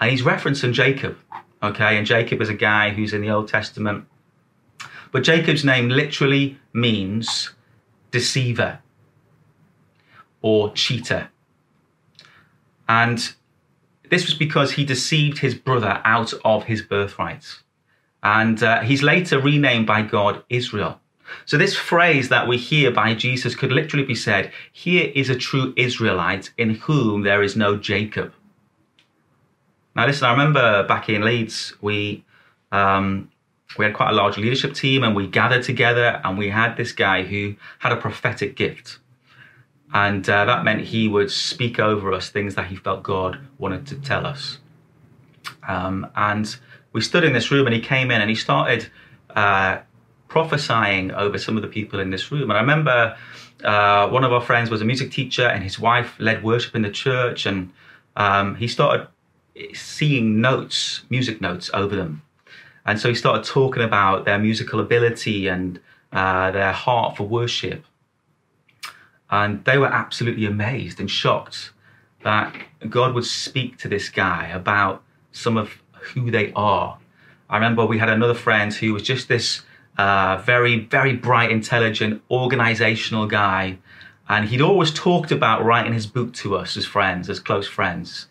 And 0.00 0.10
he's 0.10 0.22
referencing 0.22 0.72
Jacob. 0.72 1.16
Okay, 1.62 1.96
and 1.96 2.06
Jacob 2.06 2.40
is 2.40 2.48
a 2.48 2.54
guy 2.54 2.90
who's 2.90 3.12
in 3.12 3.20
the 3.20 3.30
Old 3.30 3.48
Testament. 3.48 4.06
But 5.12 5.22
Jacob's 5.22 5.64
name 5.64 5.88
literally 5.88 6.58
means 6.72 7.52
deceiver 8.10 8.80
or 10.40 10.72
cheater. 10.72 11.28
And 12.88 13.32
this 14.10 14.26
was 14.26 14.34
because 14.34 14.72
he 14.72 14.84
deceived 14.84 15.38
his 15.38 15.54
brother 15.54 16.00
out 16.04 16.34
of 16.44 16.64
his 16.64 16.82
birthright. 16.82 17.46
And 18.22 18.62
uh, 18.62 18.80
he's 18.80 19.02
later 19.02 19.40
renamed 19.40 19.86
by 19.86 20.02
God 20.02 20.42
Israel. 20.48 21.00
So, 21.46 21.56
this 21.56 21.74
phrase 21.74 22.28
that 22.28 22.46
we 22.46 22.58
hear 22.58 22.90
by 22.90 23.14
Jesus 23.14 23.54
could 23.54 23.72
literally 23.72 24.04
be 24.04 24.14
said 24.14 24.52
here 24.70 25.10
is 25.14 25.30
a 25.30 25.36
true 25.36 25.72
Israelite 25.76 26.52
in 26.58 26.74
whom 26.74 27.22
there 27.22 27.42
is 27.42 27.56
no 27.56 27.76
Jacob. 27.76 28.34
Now, 29.94 30.06
listen, 30.06 30.26
I 30.26 30.32
remember 30.32 30.84
back 30.84 31.08
in 31.08 31.22
Leeds, 31.22 31.74
we 31.80 32.24
um, 32.70 33.30
we 33.78 33.84
had 33.84 33.94
quite 33.94 34.10
a 34.10 34.14
large 34.14 34.36
leadership 34.38 34.74
team, 34.74 35.02
and 35.02 35.14
we 35.14 35.26
gathered 35.26 35.62
together, 35.62 36.20
and 36.24 36.38
we 36.38 36.48
had 36.50 36.76
this 36.76 36.92
guy 36.92 37.22
who 37.22 37.54
had 37.78 37.92
a 37.92 37.96
prophetic 37.96 38.56
gift, 38.56 38.98
and 39.92 40.28
uh, 40.28 40.44
that 40.44 40.64
meant 40.64 40.82
he 40.82 41.08
would 41.08 41.30
speak 41.30 41.78
over 41.78 42.12
us 42.12 42.30
things 42.30 42.54
that 42.54 42.66
he 42.66 42.76
felt 42.76 43.02
God 43.02 43.38
wanted 43.58 43.86
to 43.88 43.96
tell 43.96 44.26
us. 44.26 44.58
Um, 45.68 46.06
and 46.16 46.56
we 46.92 47.00
stood 47.00 47.24
in 47.24 47.32
this 47.32 47.50
room, 47.50 47.66
and 47.66 47.74
he 47.74 47.80
came 47.80 48.10
in, 48.10 48.20
and 48.20 48.30
he 48.30 48.36
started 48.36 48.90
uh, 49.30 49.78
prophesying 50.28 51.10
over 51.12 51.36
some 51.36 51.56
of 51.56 51.62
the 51.62 51.68
people 51.68 52.00
in 52.00 52.10
this 52.10 52.32
room. 52.32 52.50
And 52.50 52.54
I 52.54 52.60
remember 52.60 53.16
uh, 53.62 54.08
one 54.08 54.24
of 54.24 54.32
our 54.32 54.40
friends 54.40 54.70
was 54.70 54.80
a 54.80 54.84
music 54.86 55.10
teacher, 55.10 55.46
and 55.46 55.62
his 55.62 55.78
wife 55.78 56.14
led 56.18 56.42
worship 56.42 56.74
in 56.74 56.82
the 56.82 56.90
church, 56.90 57.44
and 57.44 57.70
um, 58.16 58.56
he 58.56 58.68
started 58.68 59.08
seeing 59.74 60.40
notes, 60.40 61.02
music 61.10 61.40
notes 61.40 61.70
over 61.74 61.94
them. 61.94 62.22
And 62.84 62.98
so 62.98 63.08
he 63.08 63.14
started 63.14 63.44
talking 63.44 63.82
about 63.82 64.24
their 64.24 64.38
musical 64.38 64.80
ability 64.80 65.46
and 65.46 65.78
uh, 66.12 66.50
their 66.50 66.72
heart 66.72 67.16
for 67.16 67.24
worship. 67.24 67.84
And 69.30 69.64
they 69.64 69.78
were 69.78 69.86
absolutely 69.86 70.46
amazed 70.46 71.00
and 71.00 71.10
shocked 71.10 71.70
that 72.22 72.54
God 72.88 73.14
would 73.14 73.24
speak 73.24 73.78
to 73.78 73.88
this 73.88 74.08
guy 74.08 74.48
about 74.48 75.02
some 75.32 75.56
of 75.56 75.80
who 75.92 76.30
they 76.30 76.52
are. 76.54 76.98
I 77.48 77.56
remember 77.56 77.86
we 77.86 77.98
had 77.98 78.08
another 78.08 78.34
friend 78.34 78.72
who 78.72 78.92
was 78.92 79.02
just 79.02 79.28
this 79.28 79.62
uh, 79.98 80.42
very, 80.44 80.80
very 80.80 81.14
bright, 81.14 81.50
intelligent, 81.50 82.22
organizational 82.30 83.26
guy. 83.26 83.78
And 84.28 84.48
he'd 84.48 84.60
always 84.60 84.92
talked 84.92 85.30
about 85.30 85.64
writing 85.64 85.92
his 85.92 86.06
book 86.06 86.32
to 86.34 86.56
us 86.56 86.76
as 86.76 86.86
friends, 86.86 87.28
as 87.28 87.40
close 87.40 87.66
friends. 87.66 88.26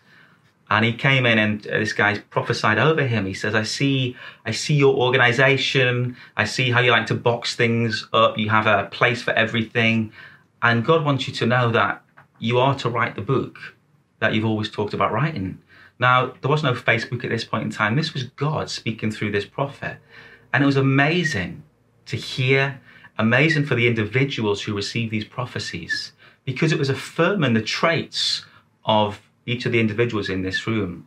And 0.72 0.86
he 0.86 0.94
came 0.94 1.26
in 1.26 1.38
and 1.38 1.66
uh, 1.66 1.80
this 1.80 1.92
guy 1.92 2.16
prophesied 2.30 2.78
over 2.78 3.06
him. 3.06 3.26
He 3.26 3.34
says, 3.34 3.54
I 3.54 3.62
see, 3.62 4.16
I 4.46 4.52
see 4.52 4.72
your 4.72 4.94
organization. 4.94 6.16
I 6.34 6.46
see 6.46 6.70
how 6.70 6.80
you 6.80 6.90
like 6.90 7.04
to 7.08 7.14
box 7.14 7.54
things 7.54 8.08
up. 8.14 8.38
You 8.38 8.48
have 8.48 8.66
a 8.66 8.86
place 8.86 9.20
for 9.22 9.32
everything. 9.34 10.14
And 10.62 10.82
God 10.82 11.04
wants 11.04 11.28
you 11.28 11.34
to 11.34 11.44
know 11.44 11.70
that 11.72 12.02
you 12.38 12.58
are 12.58 12.74
to 12.76 12.88
write 12.88 13.16
the 13.16 13.20
book 13.20 13.58
that 14.20 14.32
you've 14.32 14.46
always 14.46 14.70
talked 14.70 14.94
about 14.94 15.12
writing. 15.12 15.58
Now, 15.98 16.32
there 16.40 16.50
was 16.50 16.62
no 16.62 16.72
Facebook 16.72 17.22
at 17.22 17.28
this 17.28 17.44
point 17.44 17.64
in 17.64 17.70
time. 17.70 17.94
This 17.94 18.14
was 18.14 18.22
God 18.22 18.70
speaking 18.70 19.10
through 19.10 19.32
this 19.32 19.44
prophet. 19.44 19.98
And 20.54 20.62
it 20.62 20.66
was 20.66 20.78
amazing 20.78 21.64
to 22.06 22.16
hear, 22.16 22.80
amazing 23.18 23.66
for 23.66 23.74
the 23.74 23.88
individuals 23.88 24.62
who 24.62 24.74
received 24.74 25.12
these 25.12 25.26
prophecies, 25.26 26.12
because 26.46 26.72
it 26.72 26.78
was 26.78 26.88
affirming 26.88 27.52
the 27.52 27.60
traits 27.60 28.46
of 28.86 29.20
each 29.46 29.66
of 29.66 29.72
the 29.72 29.80
individuals 29.80 30.28
in 30.28 30.42
this 30.42 30.66
room. 30.66 31.06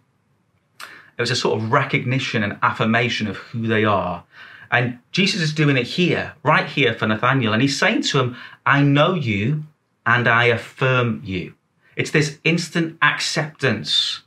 It 1.17 1.21
was 1.21 1.31
a 1.31 1.35
sort 1.35 1.61
of 1.61 1.71
recognition 1.71 2.43
and 2.43 2.57
affirmation 2.61 3.27
of 3.27 3.37
who 3.37 3.67
they 3.67 3.85
are. 3.85 4.23
And 4.71 4.99
Jesus 5.11 5.41
is 5.41 5.53
doing 5.53 5.77
it 5.77 5.87
here, 5.87 6.33
right 6.43 6.65
here 6.65 6.93
for 6.93 7.07
Nathaniel. 7.07 7.53
And 7.53 7.61
he's 7.61 7.79
saying 7.79 8.01
to 8.03 8.19
him, 8.19 8.37
I 8.65 8.81
know 8.81 9.13
you 9.13 9.63
and 10.05 10.27
I 10.27 10.45
affirm 10.45 11.21
you. 11.23 11.53
It's 11.95 12.11
this 12.11 12.39
instant 12.43 12.97
acceptance 13.01 14.21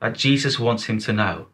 that 0.00 0.14
Jesus 0.14 0.58
wants 0.58 0.84
him 0.84 0.98
to 1.00 1.12
know. 1.12 1.46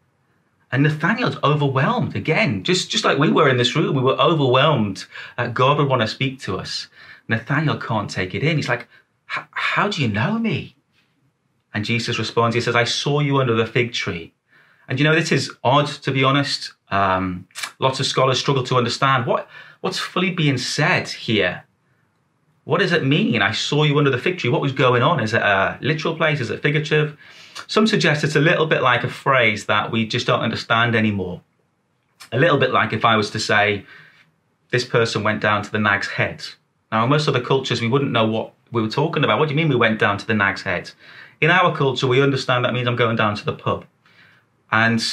And 0.71 0.81
Nathaniel's 0.81 1.37
overwhelmed 1.43 2.15
again, 2.15 2.63
just, 2.63 2.89
just 2.89 3.05
like 3.05 3.19
we 3.19 3.29
were 3.29 3.47
in 3.47 3.57
this 3.57 3.75
room. 3.75 3.95
We 3.95 4.01
were 4.01 4.19
overwhelmed 4.19 5.05
that 5.37 5.53
God 5.53 5.77
would 5.77 5.87
want 5.87 6.01
to 6.01 6.07
speak 6.07 6.39
to 6.41 6.57
us. 6.57 6.87
Nathaniel 7.27 7.77
can't 7.77 8.09
take 8.09 8.33
it 8.33 8.43
in. 8.43 8.57
He's 8.57 8.69
like, 8.69 8.87
How 9.27 9.87
do 9.87 10.01
you 10.01 10.07
know 10.07 10.39
me? 10.39 10.75
And 11.73 11.85
Jesus 11.85 12.19
responds, 12.19 12.55
He 12.55 12.61
says, 12.61 12.75
I 12.75 12.83
saw 12.83 13.19
you 13.19 13.37
under 13.37 13.55
the 13.55 13.65
fig 13.65 13.93
tree. 13.93 14.33
And 14.87 14.99
you 14.99 15.03
know, 15.03 15.15
this 15.15 15.31
is 15.31 15.51
odd, 15.63 15.87
to 15.87 16.11
be 16.11 16.23
honest. 16.23 16.73
Um, 16.89 17.47
lots 17.79 17.99
of 17.99 18.05
scholars 18.05 18.39
struggle 18.39 18.63
to 18.63 18.77
understand 18.77 19.25
what, 19.25 19.47
what's 19.81 19.97
fully 19.97 20.29
being 20.29 20.57
said 20.57 21.07
here. 21.09 21.63
What 22.65 22.79
does 22.79 22.91
it 22.91 23.05
mean? 23.05 23.41
I 23.41 23.51
saw 23.51 23.83
you 23.83 23.97
under 23.97 24.09
the 24.09 24.17
fig 24.17 24.37
tree. 24.37 24.49
What 24.49 24.61
was 24.61 24.71
going 24.71 25.01
on? 25.01 25.19
Is 25.19 25.33
it 25.33 25.41
a 25.41 25.77
literal 25.81 26.15
place? 26.15 26.39
Is 26.39 26.49
it 26.49 26.61
figurative? 26.61 27.17
Some 27.67 27.87
suggest 27.87 28.23
it's 28.23 28.35
a 28.35 28.41
little 28.41 28.65
bit 28.65 28.81
like 28.81 29.03
a 29.03 29.09
phrase 29.09 29.65
that 29.65 29.91
we 29.91 30.05
just 30.05 30.27
don't 30.27 30.41
understand 30.41 30.95
anymore. 30.95 31.41
A 32.31 32.37
little 32.37 32.57
bit 32.57 32.71
like 32.71 32.93
if 32.93 33.03
I 33.03 33.15
was 33.17 33.31
to 33.31 33.39
say, 33.39 33.85
this 34.71 34.85
person 34.85 35.23
went 35.23 35.41
down 35.41 35.61
to 35.63 35.71
the 35.71 35.79
nag's 35.79 36.07
head. 36.07 36.43
Now, 36.91 37.03
in 37.03 37.09
most 37.09 37.27
other 37.27 37.41
cultures, 37.41 37.81
we 37.81 37.87
wouldn't 37.87 38.11
know 38.11 38.25
what 38.25 38.53
we 38.71 38.81
were 38.81 38.89
talking 38.89 39.23
about. 39.23 39.39
What 39.39 39.49
do 39.49 39.53
you 39.53 39.57
mean 39.57 39.69
we 39.69 39.75
went 39.75 39.99
down 39.99 40.17
to 40.17 40.25
the 40.25 40.33
nag's 40.33 40.63
head? 40.63 40.91
In 41.43 41.51
our 41.51 41.75
culture, 41.75 42.07
we 42.07 42.21
understand 42.21 42.63
that 42.63 42.73
means 42.73 42.87
I'm 42.87 42.95
going 42.95 43.17
down 43.17 43.35
to 43.35 43.43
the 43.43 43.51
pub. 43.51 43.83
And 44.71 45.03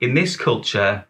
in 0.00 0.14
this 0.14 0.36
culture, 0.36 1.04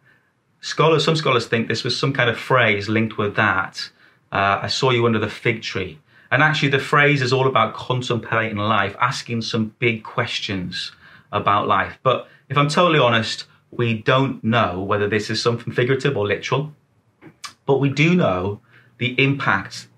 scholars, 0.62 1.04
some 1.04 1.16
scholars 1.16 1.46
think 1.46 1.68
this 1.68 1.84
was 1.84 1.98
some 1.98 2.14
kind 2.14 2.30
of 2.30 2.38
phrase 2.38 2.88
linked 2.88 3.18
with 3.18 3.36
that. 3.36 3.90
Uh, 4.32 4.60
I 4.62 4.68
saw 4.68 4.88
you 4.88 5.04
under 5.04 5.18
the 5.18 5.28
fig 5.28 5.60
tree. 5.60 5.98
And 6.30 6.42
actually, 6.42 6.70
the 6.70 6.78
phrase 6.78 7.20
is 7.20 7.30
all 7.30 7.46
about 7.46 7.74
contemplating 7.74 8.56
life, 8.56 8.96
asking 9.02 9.42
some 9.42 9.74
big 9.80 10.02
questions 10.02 10.92
about 11.30 11.68
life. 11.68 11.98
But 12.02 12.26
if 12.48 12.56
I'm 12.56 12.70
totally 12.70 12.98
honest, 12.98 13.44
we 13.70 13.92
don't 13.92 14.42
know 14.42 14.80
whether 14.80 15.06
this 15.06 15.28
is 15.28 15.42
something 15.42 15.74
figurative 15.74 16.16
or 16.16 16.26
literal. 16.26 16.72
But 17.66 17.80
we 17.80 17.90
do 17.90 18.14
know 18.14 18.62
the 18.96 19.14
impact 19.22 19.88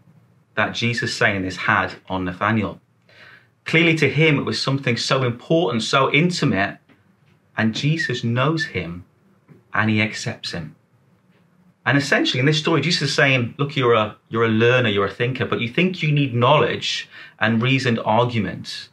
that 0.56 0.74
Jesus 0.74 1.14
saying 1.14 1.42
this 1.42 1.56
had 1.56 1.94
on 2.08 2.24
Nathaniel. 2.24 2.80
Clearly, 3.66 3.96
to 3.96 4.08
him, 4.08 4.38
it 4.38 4.44
was 4.44 4.60
something 4.60 4.96
so 4.96 5.24
important, 5.24 5.82
so 5.82 6.12
intimate, 6.12 6.78
and 7.56 7.74
Jesus 7.74 8.22
knows 8.22 8.66
him 8.66 9.04
and 9.74 9.90
he 9.90 10.00
accepts 10.00 10.52
him. 10.52 10.76
And 11.84 11.96
essentially, 11.96 12.40
in 12.40 12.46
this 12.46 12.58
story, 12.58 12.80
Jesus 12.80 13.10
is 13.10 13.14
saying, 13.14 13.54
Look, 13.58 13.76
you're 13.76 13.94
a, 13.94 14.16
you're 14.28 14.44
a 14.44 14.48
learner, 14.48 14.88
you're 14.88 15.06
a 15.06 15.10
thinker, 15.10 15.44
but 15.44 15.60
you 15.60 15.68
think 15.68 16.02
you 16.02 16.10
need 16.10 16.34
knowledge 16.34 17.08
and 17.38 17.62
reasoned 17.62 18.00
argument. 18.04 18.88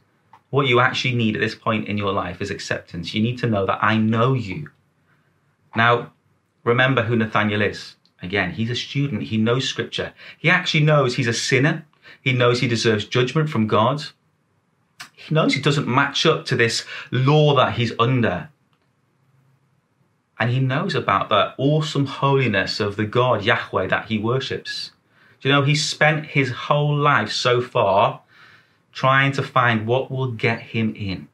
What 0.49 0.67
you 0.67 0.79
actually 0.79 1.15
need 1.15 1.36
at 1.36 1.39
this 1.39 1.55
point 1.55 1.88
in 1.88 1.97
your 1.97 2.12
life 2.12 2.41
is 2.41 2.51
acceptance. 2.51 3.13
You 3.15 3.23
need 3.23 3.39
to 3.39 3.47
know 3.47 3.65
that 3.65 3.83
I 3.83 3.97
know 3.97 4.33
you. 4.33 4.69
Now, 5.75 6.13
remember 6.63 7.03
who 7.03 7.15
Nathaniel 7.15 7.63
is. 7.63 7.95
Again, 8.21 8.51
he's 8.51 8.69
a 8.69 8.75
student, 8.75 9.23
he 9.23 9.38
knows 9.38 9.67
scripture. 9.67 10.13
He 10.38 10.49
actually 10.49 10.83
knows 10.83 11.15
he's 11.15 11.27
a 11.27 11.33
sinner, 11.33 11.86
he 12.21 12.31
knows 12.31 12.59
he 12.59 12.67
deserves 12.67 13.05
judgment 13.05 13.49
from 13.49 13.67
God. 13.67 14.03
He 15.27 15.33
knows 15.33 15.53
he 15.53 15.62
doesn't 15.62 15.88
match 15.88 16.25
up 16.25 16.45
to 16.45 16.55
this 16.55 16.86
law 17.12 17.55
that 17.55 17.73
he's 17.73 17.93
under. 17.97 18.49
And 20.39 20.49
he 20.49 20.59
knows 20.59 20.95
about 20.95 21.29
the 21.29 21.53
awesome 21.57 22.05
holiness 22.05 22.79
of 22.79 22.97
the 22.97 23.05
God, 23.05 23.43
Yahweh, 23.43 23.88
that 23.88 24.07
he 24.07 24.17
worships. 24.17 24.91
Do 25.39 25.47
you 25.47 25.55
know, 25.55 25.62
he's 25.62 25.86
spent 25.86 26.25
his 26.25 26.51
whole 26.51 26.95
life 26.95 27.31
so 27.31 27.62
far 27.62 28.21
trying 28.91 29.31
to 29.33 29.43
find 29.43 29.88
what 29.88 30.12
will 30.12 30.31
get 30.31 30.62
him 30.62 30.93
in. 30.95 31.27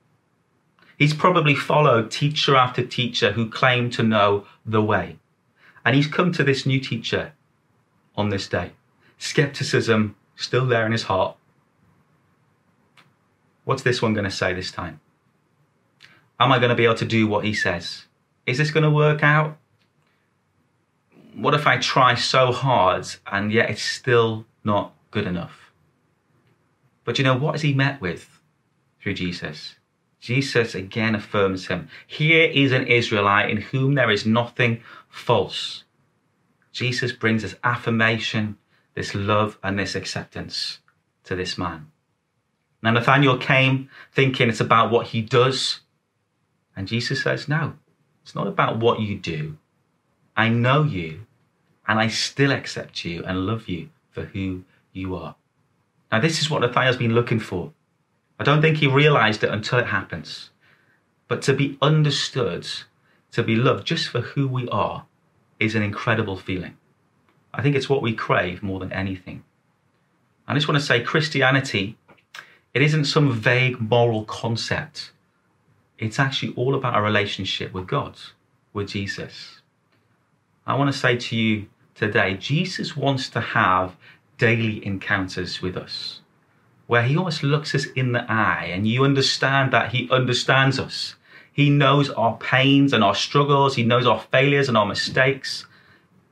He's 0.97 1.13
probably 1.13 1.55
followed 1.55 2.11
teacher 2.11 2.55
after 2.55 2.85
teacher 2.85 3.31
who 3.31 3.49
claim 3.49 3.89
to 3.91 4.03
know 4.03 4.45
the 4.65 4.81
way. 4.81 5.17
And 5.85 5.95
he's 5.95 6.07
come 6.07 6.31
to 6.33 6.43
this 6.43 6.65
new 6.65 6.79
teacher 6.79 7.31
on 8.15 8.29
this 8.29 8.47
day. 8.47 8.73
Skepticism 9.17 10.15
still 10.35 10.65
there 10.65 10.85
in 10.85 10.91
his 10.91 11.03
heart, 11.03 11.37
What's 13.69 13.83
this 13.83 14.01
one 14.01 14.15
going 14.15 14.23
to 14.23 14.31
say 14.31 14.51
this 14.51 14.71
time? 14.71 14.99
Am 16.39 16.51
I 16.51 16.57
going 16.57 16.71
to 16.71 16.75
be 16.75 16.85
able 16.85 16.95
to 16.95 17.05
do 17.05 17.27
what 17.27 17.45
he 17.45 17.53
says? 17.53 18.05
Is 18.47 18.57
this 18.57 18.71
going 18.71 18.83
to 18.83 18.89
work 18.89 19.21
out? 19.21 19.59
What 21.35 21.53
if 21.53 21.67
I 21.67 21.77
try 21.77 22.15
so 22.15 22.51
hard 22.51 23.05
and 23.27 23.51
yet 23.51 23.69
it's 23.69 23.83
still 23.83 24.47
not 24.63 24.95
good 25.11 25.27
enough? 25.27 25.71
But 27.03 27.19
you 27.19 27.23
know, 27.23 27.37
what 27.37 27.53
is 27.53 27.61
he 27.61 27.75
met 27.75 28.01
with 28.01 28.41
through 29.03 29.13
Jesus? 29.13 29.75
Jesus 30.19 30.73
again 30.73 31.13
affirms 31.13 31.67
him. 31.67 31.89
Here 32.07 32.49
is 32.49 32.71
an 32.71 32.87
Israelite 32.87 33.51
in 33.51 33.57
whom 33.57 33.93
there 33.93 34.09
is 34.09 34.25
nothing 34.25 34.81
false. 35.09 35.83
Jesus 36.71 37.11
brings 37.11 37.43
this 37.43 37.55
affirmation, 37.63 38.57
this 38.95 39.13
love, 39.13 39.59
and 39.61 39.77
this 39.77 39.93
acceptance 39.93 40.79
to 41.25 41.35
this 41.35 41.55
man. 41.55 41.91
Now, 42.81 42.91
Nathaniel 42.91 43.37
came 43.37 43.89
thinking 44.13 44.49
it's 44.49 44.61
about 44.61 44.91
what 44.91 45.07
he 45.07 45.21
does. 45.21 45.81
And 46.75 46.87
Jesus 46.87 47.23
says, 47.23 47.47
No, 47.47 47.73
it's 48.23 48.35
not 48.35 48.47
about 48.47 48.77
what 48.77 49.01
you 49.01 49.17
do. 49.17 49.57
I 50.37 50.49
know 50.49 50.83
you, 50.83 51.25
and 51.87 51.99
I 51.99 52.07
still 52.07 52.51
accept 52.51 53.03
you 53.03 53.23
and 53.25 53.45
love 53.45 53.67
you 53.67 53.89
for 54.11 54.25
who 54.25 54.63
you 54.93 55.15
are. 55.15 55.35
Now, 56.11 56.19
this 56.19 56.41
is 56.41 56.49
what 56.49 56.61
Nathaniel's 56.61 56.97
been 56.97 57.13
looking 57.13 57.39
for. 57.39 57.73
I 58.39 58.43
don't 58.43 58.61
think 58.61 58.77
he 58.77 58.87
realized 58.87 59.43
it 59.43 59.51
until 59.51 59.79
it 59.79 59.87
happens. 59.87 60.49
But 61.27 61.41
to 61.43 61.53
be 61.53 61.77
understood, 61.81 62.67
to 63.33 63.43
be 63.43 63.55
loved 63.55 63.85
just 63.85 64.07
for 64.07 64.21
who 64.21 64.47
we 64.47 64.67
are, 64.69 65.05
is 65.59 65.75
an 65.75 65.83
incredible 65.83 66.37
feeling. 66.37 66.77
I 67.53 67.61
think 67.61 67.75
it's 67.75 67.89
what 67.89 68.01
we 68.01 68.13
crave 68.13 68.63
more 68.63 68.79
than 68.79 68.93
anything. 68.93 69.43
I 70.47 70.53
just 70.53 70.67
want 70.67 70.79
to 70.79 70.85
say 70.85 71.01
Christianity 71.01 71.97
it 72.73 72.81
isn't 72.81 73.05
some 73.05 73.31
vague 73.31 73.79
moral 73.79 74.25
concept. 74.25 75.11
It's 75.97 76.19
actually 76.19 76.53
all 76.55 76.75
about 76.75 76.97
a 76.97 77.01
relationship 77.01 77.73
with 77.73 77.87
God, 77.87 78.17
with 78.73 78.89
Jesus. 78.89 79.61
I 80.65 80.75
want 80.75 80.91
to 80.91 80.97
say 80.97 81.17
to 81.17 81.35
you 81.35 81.67
today 81.95 82.35
Jesus 82.35 82.95
wants 82.95 83.29
to 83.29 83.41
have 83.41 83.95
daily 84.37 84.85
encounters 84.85 85.61
with 85.61 85.75
us 85.75 86.21
where 86.87 87.03
he 87.03 87.17
almost 87.17 87.43
looks 87.43 87.75
us 87.75 87.85
in 87.95 88.13
the 88.13 88.31
eye 88.31 88.69
and 88.71 88.87
you 88.87 89.03
understand 89.03 89.71
that 89.73 89.91
he 89.91 90.09
understands 90.09 90.79
us. 90.79 91.15
He 91.51 91.69
knows 91.69 92.09
our 92.11 92.37
pains 92.37 92.93
and 92.93 93.03
our 93.03 93.15
struggles, 93.15 93.75
he 93.75 93.83
knows 93.83 94.07
our 94.07 94.21
failures 94.31 94.69
and 94.69 94.77
our 94.77 94.85
mistakes, 94.85 95.65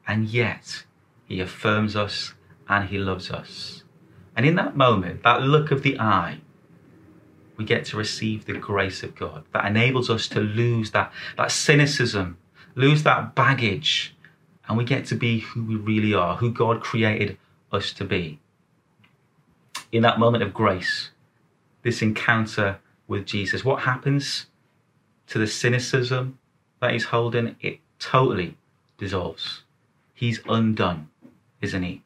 and 0.08 0.30
yet 0.30 0.86
He 1.28 1.41
affirms 1.41 1.95
us, 1.95 2.34
and 2.69 2.88
He 2.89 2.97
loves 2.97 3.30
us. 3.30 3.77
And 4.38 4.45
in 4.45 4.54
that 4.56 4.78
moment, 4.78 5.23
that 5.23 5.41
look 5.41 5.71
of 5.71 5.82
the 5.82 6.00
eye, 6.00 6.38
we 7.58 7.65
get 7.65 7.86
to 7.86 7.97
receive 7.97 8.45
the 8.45 8.54
grace 8.54 9.02
of 9.02 9.15
God 9.15 9.43
that 9.52 9.65
enables 9.65 10.12
us 10.12 10.28
to 10.28 10.39
lose 10.39 10.91
that, 10.91 11.12
that 11.38 11.52
cynicism, 11.52 12.38
lose 12.76 13.02
that 13.02 13.34
baggage, 13.34 14.15
and 14.67 14.78
we 14.78 14.84
get 14.84 15.08
to 15.08 15.15
be 15.15 15.39
who 15.39 15.65
we 15.65 15.76
really 15.76 16.13
are, 16.13 16.36
who 16.36 16.52
God 16.52 16.82
created 16.82 17.39
us 17.71 17.91
to 17.93 18.06
be. 18.06 18.39
In 19.91 20.04
that 20.04 20.19
moment 20.19 20.43
of 20.43 20.54
grace, 20.54 21.10
this 21.82 22.04
encounter 22.04 22.78
with 23.08 23.26
Jesus, 23.26 23.65
what 23.65 23.84
happens 23.84 24.45
to 25.28 25.39
the 25.39 25.47
cynicism 25.47 26.38
that 26.80 26.91
he's 26.91 27.06
holding? 27.06 27.56
It 27.60 27.80
totally 27.97 28.56
dissolves. 29.00 29.63
He's 30.13 30.41
undone, 30.47 31.10
isn't 31.60 31.82
he? 31.82 32.04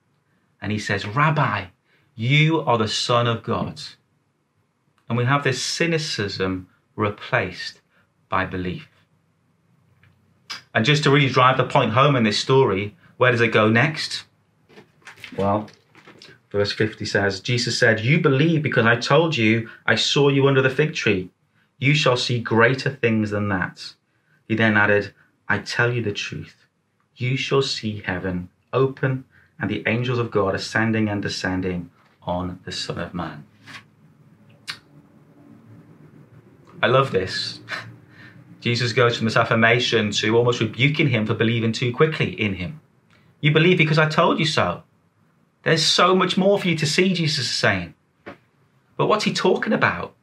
And 0.61 0.71
he 0.71 0.79
says, 0.79 1.05
Rabbi, 1.05 1.65
you 2.21 2.61
are 2.61 2.77
the 2.77 2.87
Son 2.87 3.25
of 3.25 3.41
God. 3.41 3.81
And 5.09 5.17
we 5.17 5.25
have 5.25 5.43
this 5.43 5.63
cynicism 5.63 6.67
replaced 6.95 7.81
by 8.29 8.45
belief. 8.45 8.87
And 10.71 10.85
just 10.85 11.03
to 11.03 11.09
really 11.09 11.29
drive 11.29 11.57
the 11.57 11.63
point 11.63 11.93
home 11.93 12.15
in 12.15 12.23
this 12.23 12.37
story, 12.37 12.95
where 13.17 13.31
does 13.31 13.41
it 13.41 13.47
go 13.47 13.69
next? 13.69 14.25
Well, 15.35 15.67
verse 16.51 16.71
50 16.71 17.05
says, 17.05 17.39
Jesus 17.39 17.79
said, 17.79 18.01
You 18.01 18.19
believe 18.19 18.61
because 18.61 18.85
I 18.85 18.97
told 18.97 19.35
you 19.35 19.67
I 19.87 19.95
saw 19.95 20.29
you 20.29 20.47
under 20.47 20.61
the 20.61 20.69
fig 20.69 20.93
tree. 20.93 21.31
You 21.79 21.95
shall 21.95 22.17
see 22.17 22.39
greater 22.39 22.91
things 22.91 23.31
than 23.31 23.49
that. 23.49 23.95
He 24.47 24.53
then 24.53 24.77
added, 24.77 25.11
I 25.49 25.57
tell 25.57 25.91
you 25.91 26.03
the 26.03 26.13
truth. 26.13 26.67
You 27.15 27.35
shall 27.35 27.63
see 27.63 28.03
heaven 28.05 28.49
open 28.71 29.25
and 29.59 29.71
the 29.71 29.83
angels 29.87 30.19
of 30.19 30.29
God 30.29 30.53
ascending 30.53 31.09
and 31.09 31.19
descending 31.19 31.89
on 32.23 32.59
the 32.65 32.71
Son 32.71 32.99
of 32.99 33.13
Man. 33.13 33.45
I 36.81 36.87
love 36.87 37.11
this. 37.11 37.59
Jesus 38.59 38.93
goes 38.93 39.17
from 39.17 39.25
this 39.25 39.37
affirmation 39.37 40.11
to 40.11 40.35
almost 40.37 40.59
rebuking 40.59 41.09
him 41.09 41.25
for 41.25 41.33
believing 41.33 41.71
too 41.71 41.93
quickly 41.93 42.39
in 42.39 42.55
him. 42.55 42.79
You 43.39 43.51
believe 43.51 43.77
because 43.77 43.97
I 43.97 44.07
told 44.07 44.39
you 44.39 44.45
so. 44.45 44.83
There's 45.63 45.85
so 45.85 46.15
much 46.15 46.37
more 46.37 46.59
for 46.59 46.67
you 46.67 46.75
to 46.77 46.85
see, 46.85 47.13
Jesus 47.13 47.45
is 47.45 47.51
saying. 47.51 47.93
But 48.97 49.07
what's 49.07 49.25
he 49.25 49.33
talking 49.33 49.73
about? 49.73 50.15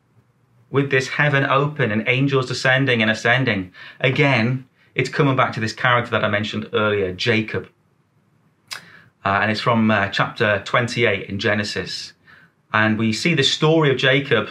With 0.70 0.90
this 0.90 1.08
heaven 1.08 1.44
open 1.44 1.90
and 1.90 2.08
angels 2.08 2.46
descending 2.46 3.02
and 3.02 3.10
ascending. 3.10 3.72
Again, 4.00 4.68
it's 4.94 5.08
coming 5.08 5.36
back 5.36 5.52
to 5.54 5.60
this 5.60 5.72
character 5.72 6.10
that 6.10 6.24
I 6.24 6.28
mentioned 6.28 6.68
earlier, 6.72 7.12
Jacob. 7.12 7.68
Uh, 9.24 9.40
and 9.42 9.50
it's 9.50 9.60
from 9.60 9.90
uh, 9.90 10.08
chapter 10.08 10.62
28 10.64 11.28
in 11.28 11.38
Genesis. 11.38 12.12
And 12.72 12.98
we 12.98 13.12
see 13.12 13.34
the 13.34 13.42
story 13.42 13.90
of 13.90 13.96
Jacob 13.96 14.50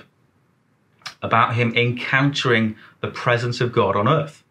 about 1.22 1.56
him 1.56 1.74
encountering 1.76 2.76
the 3.02 3.08
presence 3.08 3.62
of 3.62 3.72
God 3.72 3.96
on 3.96 4.08
earth. 4.08 4.44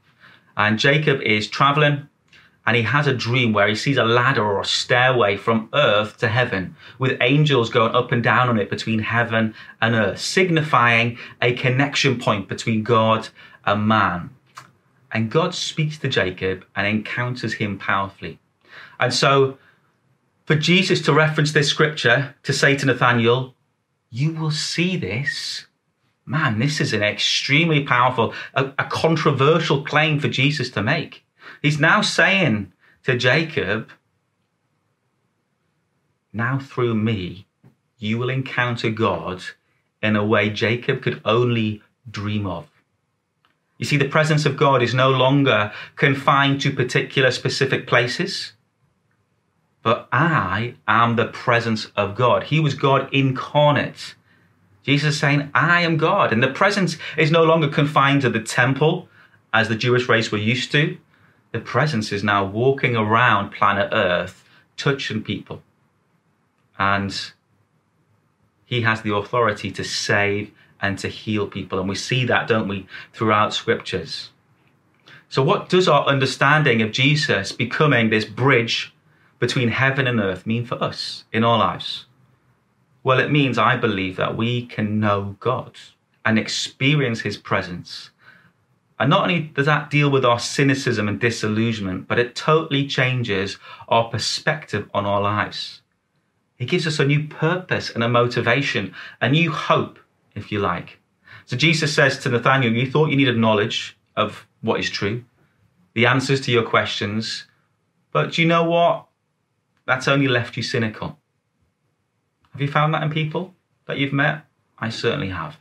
And 0.57 0.79
Jacob 0.79 1.20
is 1.20 1.48
traveling 1.48 2.09
and 2.66 2.76
he 2.76 2.83
has 2.83 3.07
a 3.07 3.14
dream 3.14 3.52
where 3.52 3.68
he 3.68 3.76
sees 3.76 3.96
a 3.96 4.05
ladder 4.05 4.44
or 4.44 4.61
a 4.61 4.64
stairway 4.64 5.37
from 5.37 5.68
earth 5.72 6.18
to 6.18 6.29
heaven 6.29 6.74
with 6.98 7.16
angels 7.20 7.70
going 7.70 7.94
up 7.94 8.11
and 8.11 8.24
down 8.24 8.48
on 8.48 8.59
it 8.59 8.68
between 8.68 8.98
heaven 8.98 9.55
and 9.81 9.94
earth, 9.94 10.20
signifying 10.20 11.16
a 11.40 11.52
connection 11.52 12.18
point 12.18 12.48
between 12.48 12.83
God 12.83 13.29
and 13.64 13.87
man. 13.87 14.31
And 15.12 15.31
God 15.31 15.55
speaks 15.55 15.96
to 15.98 16.09
Jacob 16.09 16.64
and 16.74 16.87
encounters 16.87 17.55
him 17.55 17.79
powerfully. 17.79 18.40
And 18.98 19.14
so, 19.14 19.59
for 20.46 20.56
Jesus 20.56 21.02
to 21.02 21.12
reference 21.12 21.52
this 21.52 21.68
scripture 21.68 22.35
to 22.44 22.52
say 22.52 22.76
to 22.76 22.87
Nathanael, 22.87 23.54
You 24.11 24.32
will 24.32 24.50
see 24.50 24.96
this 24.96 25.66
man, 26.26 26.59
this 26.59 26.80
is 26.80 26.92
an 26.92 27.02
extremely 27.02 27.85
powerful, 27.85 28.35
a, 28.54 28.72
a, 28.78 28.85
controversial 28.85 29.85
claim 29.85 30.18
for 30.18 30.28
Jesus 30.28 30.68
to 30.70 30.82
make. 30.82 31.24
He's 31.62 31.78
now 31.78 32.02
saying 32.02 32.72
to 33.04 33.16
Jacob, 33.16 33.90
now 36.32 36.59
through 36.59 36.96
me, 36.96 37.46
you 37.98 38.18
will 38.18 38.28
encounter 38.28 38.90
God 38.90 39.42
in 40.02 40.16
a 40.16 40.26
way 40.26 40.50
Jacob 40.50 41.00
could 41.00 41.22
only 41.24 41.82
dream 42.11 42.46
of. 42.46 42.68
You 43.78 43.87
see, 43.87 43.96
the 43.96 44.09
presence 44.09 44.44
of 44.44 44.56
God 44.56 44.82
is 44.82 44.94
no 44.94 45.11
longer 45.11 45.72
confined 45.94 46.61
to 46.62 46.70
particular 46.70 47.30
specific 47.30 47.87
places, 47.87 48.52
but 49.87 50.09
I 50.11 50.75
am 50.88 51.14
the 51.14 51.29
presence 51.29 51.92
of 51.94 52.16
God. 52.16 52.42
He 52.42 52.59
was 52.59 52.75
God 52.75 53.09
incarnate 53.14 54.16
Jesus 54.87 55.14
is 55.14 55.20
saying, 55.20 55.51
I 55.53 55.81
am 55.81 55.96
God. 55.96 56.33
And 56.33 56.40
the 56.40 56.53
presence 56.53 56.96
is 57.16 57.33
no 57.33 57.42
longer 57.42 57.68
confined 57.68 58.22
to 58.22 58.31
the 58.31 58.40
temple 58.40 59.09
as 59.53 59.68
the 59.68 59.75
Jewish 59.75 60.09
race 60.09 60.31
were 60.31 60.38
used 60.38 60.70
to. 60.72 60.96
The 61.51 61.59
presence 61.59 62.12
is 62.12 62.22
now 62.22 62.44
walking 62.44 62.94
around 62.94 63.51
planet 63.51 63.88
Earth, 63.92 64.44
touching 64.77 65.25
people. 65.25 65.61
And 66.79 67.33
he 68.64 68.83
has 68.83 69.03
the 69.03 69.12
authority 69.12 69.72
to 69.72 69.83
save 69.83 70.53
and 70.81 70.96
to 71.01 71.09
heal 71.09 71.49
people. 71.49 71.81
And 71.81 71.88
we 71.88 71.96
see 71.96 72.25
that, 72.25 72.46
don't 72.46 72.68
we, 72.68 72.87
throughout 73.12 73.55
scriptures. 73.55 74.31
So, 75.29 75.42
what 75.42 75.68
does 75.68 75.88
our 75.88 76.07
understanding 76.07 76.81
of 76.81 76.92
Jesus 76.92 77.51
becoming 77.51 78.11
this 78.11 78.25
bridge 78.25 78.94
between 79.38 79.68
heaven 79.68 80.07
and 80.07 80.20
earth 80.20 80.46
mean 80.46 80.64
for 80.64 80.83
us 80.83 81.25
in 81.33 81.44
our 81.44 81.59
lives? 81.59 82.07
Well, 83.03 83.20
it 83.20 83.31
means 83.31 83.59
I 83.59 83.77
believe 83.77 84.16
that 84.16 84.37
we 84.37 84.66
can 84.66 84.99
know 84.99 85.37
God 85.40 85.77
and 86.25 86.38
experience 86.38 87.20
His 87.20 87.37
presence. 87.37 88.11
And 88.99 89.11
not 89.11 89.22
only 89.22 89.40
does 89.40 89.66
that 89.66 89.90
deal 89.90 90.11
with 90.11 90.25
our 90.25 90.40
cynicism 90.40 91.07
and 91.07 91.20
disillusionment, 91.20 92.09
but 92.09 92.18
it 92.18 92.35
totally 92.35 92.87
changes 92.87 93.59
our 93.88 94.09
perspective 94.09 94.88
on 94.92 95.07
our 95.07 95.20
lives. 95.20 95.83
It 96.59 96.66
gives 96.66 96.87
us 96.87 96.99
a 96.99 97.07
new 97.07 97.29
purpose 97.29 97.90
and 97.90 98.03
a 98.03 98.09
motivation, 98.09 98.94
a 99.20 99.29
new 99.29 99.53
hope, 99.53 99.99
if 100.35 100.51
you 100.51 100.59
like. 100.59 100.99
So 101.44 101.57
Jesus 101.57 101.94
says 101.94 102.18
to 102.20 102.31
Nathanael, 102.31 102.72
You 102.72 102.90
thought 102.90 103.11
you 103.11 103.16
needed 103.16 103.37
knowledge 103.37 103.96
of 104.16 104.46
what 104.62 104.81
is 104.81 104.90
true, 104.90 105.25
the 105.94 106.07
answers 106.07 106.40
to 106.42 106.51
your 106.51 106.62
questions, 106.62 107.46
but 108.11 108.38
you 108.38 108.46
know 108.46 108.64
what? 108.64 109.07
That's 109.87 110.09
only 110.09 110.29
left 110.29 110.57
you 110.57 110.62
cynical. 110.62 111.18
Have 112.53 112.61
you 112.61 112.68
found 112.68 112.92
that 112.94 113.03
in 113.03 113.11
people 113.11 113.55
that 113.87 113.99
you've 113.99 114.12
met? 114.12 114.44
I 114.79 114.90
certainly 114.90 115.29
have. 115.31 115.57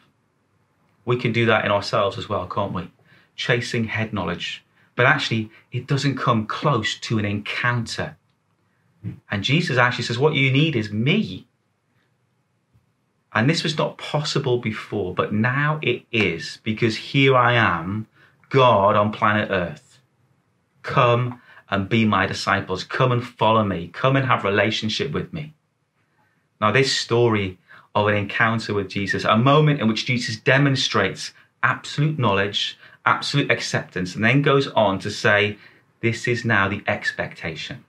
We 1.06 1.18
can 1.18 1.32
do 1.32 1.46
that 1.46 1.64
in 1.64 1.72
ourselves 1.72 2.18
as 2.18 2.28
well, 2.28 2.48
can't 2.48 2.74
we? 2.74 2.90
Chasing 3.36 3.86
head 3.86 4.12
knowledge. 4.12 4.64
But 4.96 5.06
actually, 5.06 5.52
it 5.72 5.88
doesn't 5.88 6.18
come 6.18 6.48
close 6.48 6.98
to 7.00 7.20
an 7.20 7.26
encounter. 7.26 8.18
And 9.30 9.44
Jesus 9.44 9.78
actually 9.78 10.06
says, 10.06 10.18
What 10.18 10.34
you 10.34 10.52
need 10.52 10.76
is 10.76 10.92
me. 10.92 11.48
And 13.34 13.50
this 13.50 13.64
was 13.64 13.78
not 13.78 13.98
possible 13.98 14.58
before, 14.58 15.14
but 15.14 15.34
now 15.34 15.80
it 15.84 16.06
is 16.12 16.60
because 16.64 16.96
here 16.96 17.36
I 17.36 17.54
am, 17.54 18.08
God 18.50 18.96
on 18.96 19.12
planet 19.12 19.50
Earth. 19.52 20.00
Come 20.82 21.42
and 21.70 21.90
be 21.90 22.06
my 22.06 22.26
disciples. 22.26 22.84
Come 22.84 23.12
and 23.12 23.26
follow 23.26 23.64
me. 23.64 23.90
Come 23.94 24.16
and 24.16 24.26
have 24.26 24.44
relationship 24.44 25.12
with 25.12 25.34
me. 25.34 25.54
Now, 26.62 26.72
this 26.72 26.96
story 26.96 27.58
of 27.94 28.08
an 28.08 28.16
encounter 28.16 28.74
with 28.74 28.90
Jesus, 28.90 29.24
a 29.24 29.38
moment 29.38 29.80
in 29.80 29.88
which 29.88 30.06
Jesus 30.06 30.38
demonstrates 30.38 31.34
absolute 31.64 32.20
knowledge, 32.20 32.78
absolute 33.06 33.50
acceptance, 33.50 34.16
and 34.16 34.24
then 34.24 34.42
goes 34.42 34.68
on 34.70 35.00
to 35.00 35.10
say, 35.10 35.58
This 36.02 36.28
is 36.28 36.46
now 36.46 36.68
the 36.68 36.84
expectation. 36.88 37.84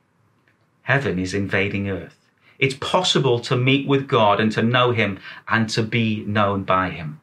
Heaven 0.82 1.18
is 1.18 1.34
invading 1.34 1.90
earth. 1.90 2.16
It's 2.58 2.76
possible 2.76 3.40
to 3.40 3.56
meet 3.56 3.86
with 3.86 4.08
God 4.08 4.40
and 4.40 4.50
to 4.52 4.62
know 4.62 4.92
Him 4.92 5.18
and 5.48 5.68
to 5.70 5.82
be 5.82 6.24
known 6.24 6.62
by 6.62 6.90
Him. 6.90 7.20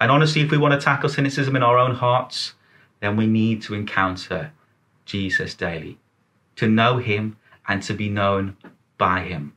And 0.00 0.10
honestly, 0.10 0.40
if 0.40 0.50
we 0.50 0.56
want 0.56 0.72
to 0.72 0.84
tackle 0.84 1.10
cynicism 1.10 1.56
in 1.56 1.62
our 1.62 1.76
own 1.76 1.94
hearts, 1.94 2.54
then 3.00 3.16
we 3.16 3.26
need 3.26 3.60
to 3.62 3.74
encounter 3.74 4.52
Jesus 5.10 5.54
daily, 5.54 5.98
to 6.56 6.68
know 6.68 6.98
Him 6.98 7.36
and 7.66 7.82
to 7.82 7.94
be 7.94 8.08
known 8.08 8.56
by 8.96 9.20
Him. 9.20 9.54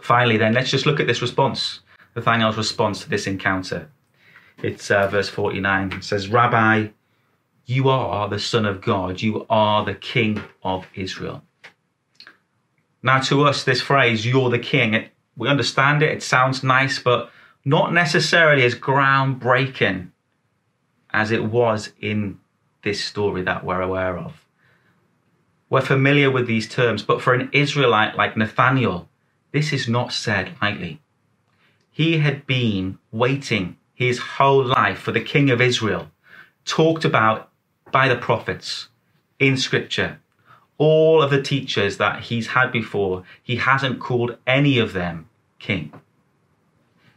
Finally, 0.00 0.38
then, 0.38 0.54
let's 0.54 0.70
just 0.70 0.86
look 0.86 1.00
at 1.00 1.06
this 1.06 1.20
response, 1.20 1.80
Nathanael's 2.16 2.56
response 2.56 3.02
to 3.02 3.10
this 3.10 3.26
encounter. 3.26 3.90
It's 4.62 4.90
uh, 4.90 5.06
verse 5.08 5.28
49. 5.28 5.92
It 5.92 6.04
says, 6.04 6.28
Rabbi, 6.28 6.88
you 7.66 7.90
are 7.90 8.28
the 8.28 8.38
Son 8.38 8.64
of 8.64 8.80
God, 8.80 9.20
you 9.20 9.44
are 9.50 9.84
the 9.84 9.94
King 9.94 10.42
of 10.62 10.86
Israel. 10.94 11.42
Now, 13.02 13.20
to 13.20 13.44
us, 13.44 13.64
this 13.64 13.82
phrase, 13.82 14.26
you're 14.26 14.50
the 14.50 14.58
King, 14.58 14.94
it, 14.94 15.12
we 15.36 15.48
understand 15.48 16.02
it, 16.02 16.10
it 16.10 16.22
sounds 16.22 16.64
nice, 16.64 16.98
but 16.98 17.30
not 17.64 17.92
necessarily 17.92 18.64
as 18.64 18.74
groundbreaking 18.74 20.10
as 21.10 21.30
it 21.30 21.44
was 21.44 21.92
in 22.00 22.38
this 22.82 23.04
story 23.04 23.42
that 23.42 23.64
we're 23.64 23.80
aware 23.80 24.18
of. 24.18 24.44
We're 25.70 25.80
familiar 25.82 26.30
with 26.30 26.46
these 26.46 26.68
terms, 26.68 27.02
but 27.02 27.20
for 27.20 27.34
an 27.34 27.50
Israelite 27.52 28.16
like 28.16 28.36
Nathaniel, 28.36 29.08
this 29.52 29.72
is 29.72 29.88
not 29.88 30.12
said 30.12 30.54
lightly. 30.62 31.00
He 31.90 32.18
had 32.18 32.46
been 32.46 32.98
waiting 33.10 33.76
his 33.94 34.18
whole 34.18 34.64
life 34.64 34.98
for 34.98 35.12
the 35.12 35.20
King 35.20 35.50
of 35.50 35.60
Israel, 35.60 36.10
talked 36.64 37.04
about 37.04 37.50
by 37.90 38.08
the 38.08 38.16
prophets 38.16 38.88
in 39.38 39.56
Scripture. 39.56 40.20
All 40.78 41.20
of 41.22 41.30
the 41.30 41.42
teachers 41.42 41.96
that 41.96 42.22
he's 42.24 42.48
had 42.48 42.70
before, 42.70 43.24
he 43.42 43.56
hasn't 43.56 44.00
called 44.00 44.36
any 44.46 44.78
of 44.78 44.92
them 44.92 45.28
king. 45.58 45.92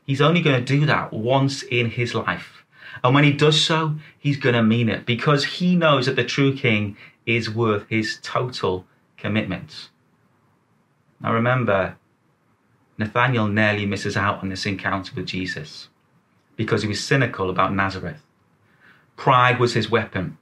He's 0.06 0.22
only 0.22 0.42
going 0.42 0.60
to 0.64 0.80
do 0.80 0.86
that 0.88 1.14
once 1.14 1.62
in 1.64 1.92
his 1.92 2.16
life. 2.16 2.61
And 3.04 3.16
when 3.16 3.24
he 3.24 3.32
does 3.32 3.60
so, 3.60 3.96
he's 4.18 4.38
going 4.38 4.56
to 4.56 4.64
mean 4.64 4.90
it 4.90 5.06
because 5.06 5.46
he 5.46 5.76
knows 5.76 6.06
that 6.06 6.16
the 6.16 6.24
true 6.24 6.56
king 6.56 6.98
is 7.26 7.50
worth 7.50 7.88
his 7.90 8.20
total 8.22 8.86
commitment. 9.18 9.90
Now 11.22 11.34
remember, 11.34 11.98
Nathaniel 12.98 13.48
nearly 13.48 13.86
misses 13.86 14.18
out 14.18 14.42
on 14.42 14.50
this 14.50 14.66
encounter 14.66 15.14
with 15.16 15.28
Jesus 15.28 15.90
because 16.56 16.82
he 16.82 16.88
was 16.88 17.04
cynical 17.04 17.50
about 17.50 17.74
Nazareth. 17.74 18.22
Pride 19.16 19.60
was 19.60 19.74
his 19.74 19.90
weapon 19.90 20.38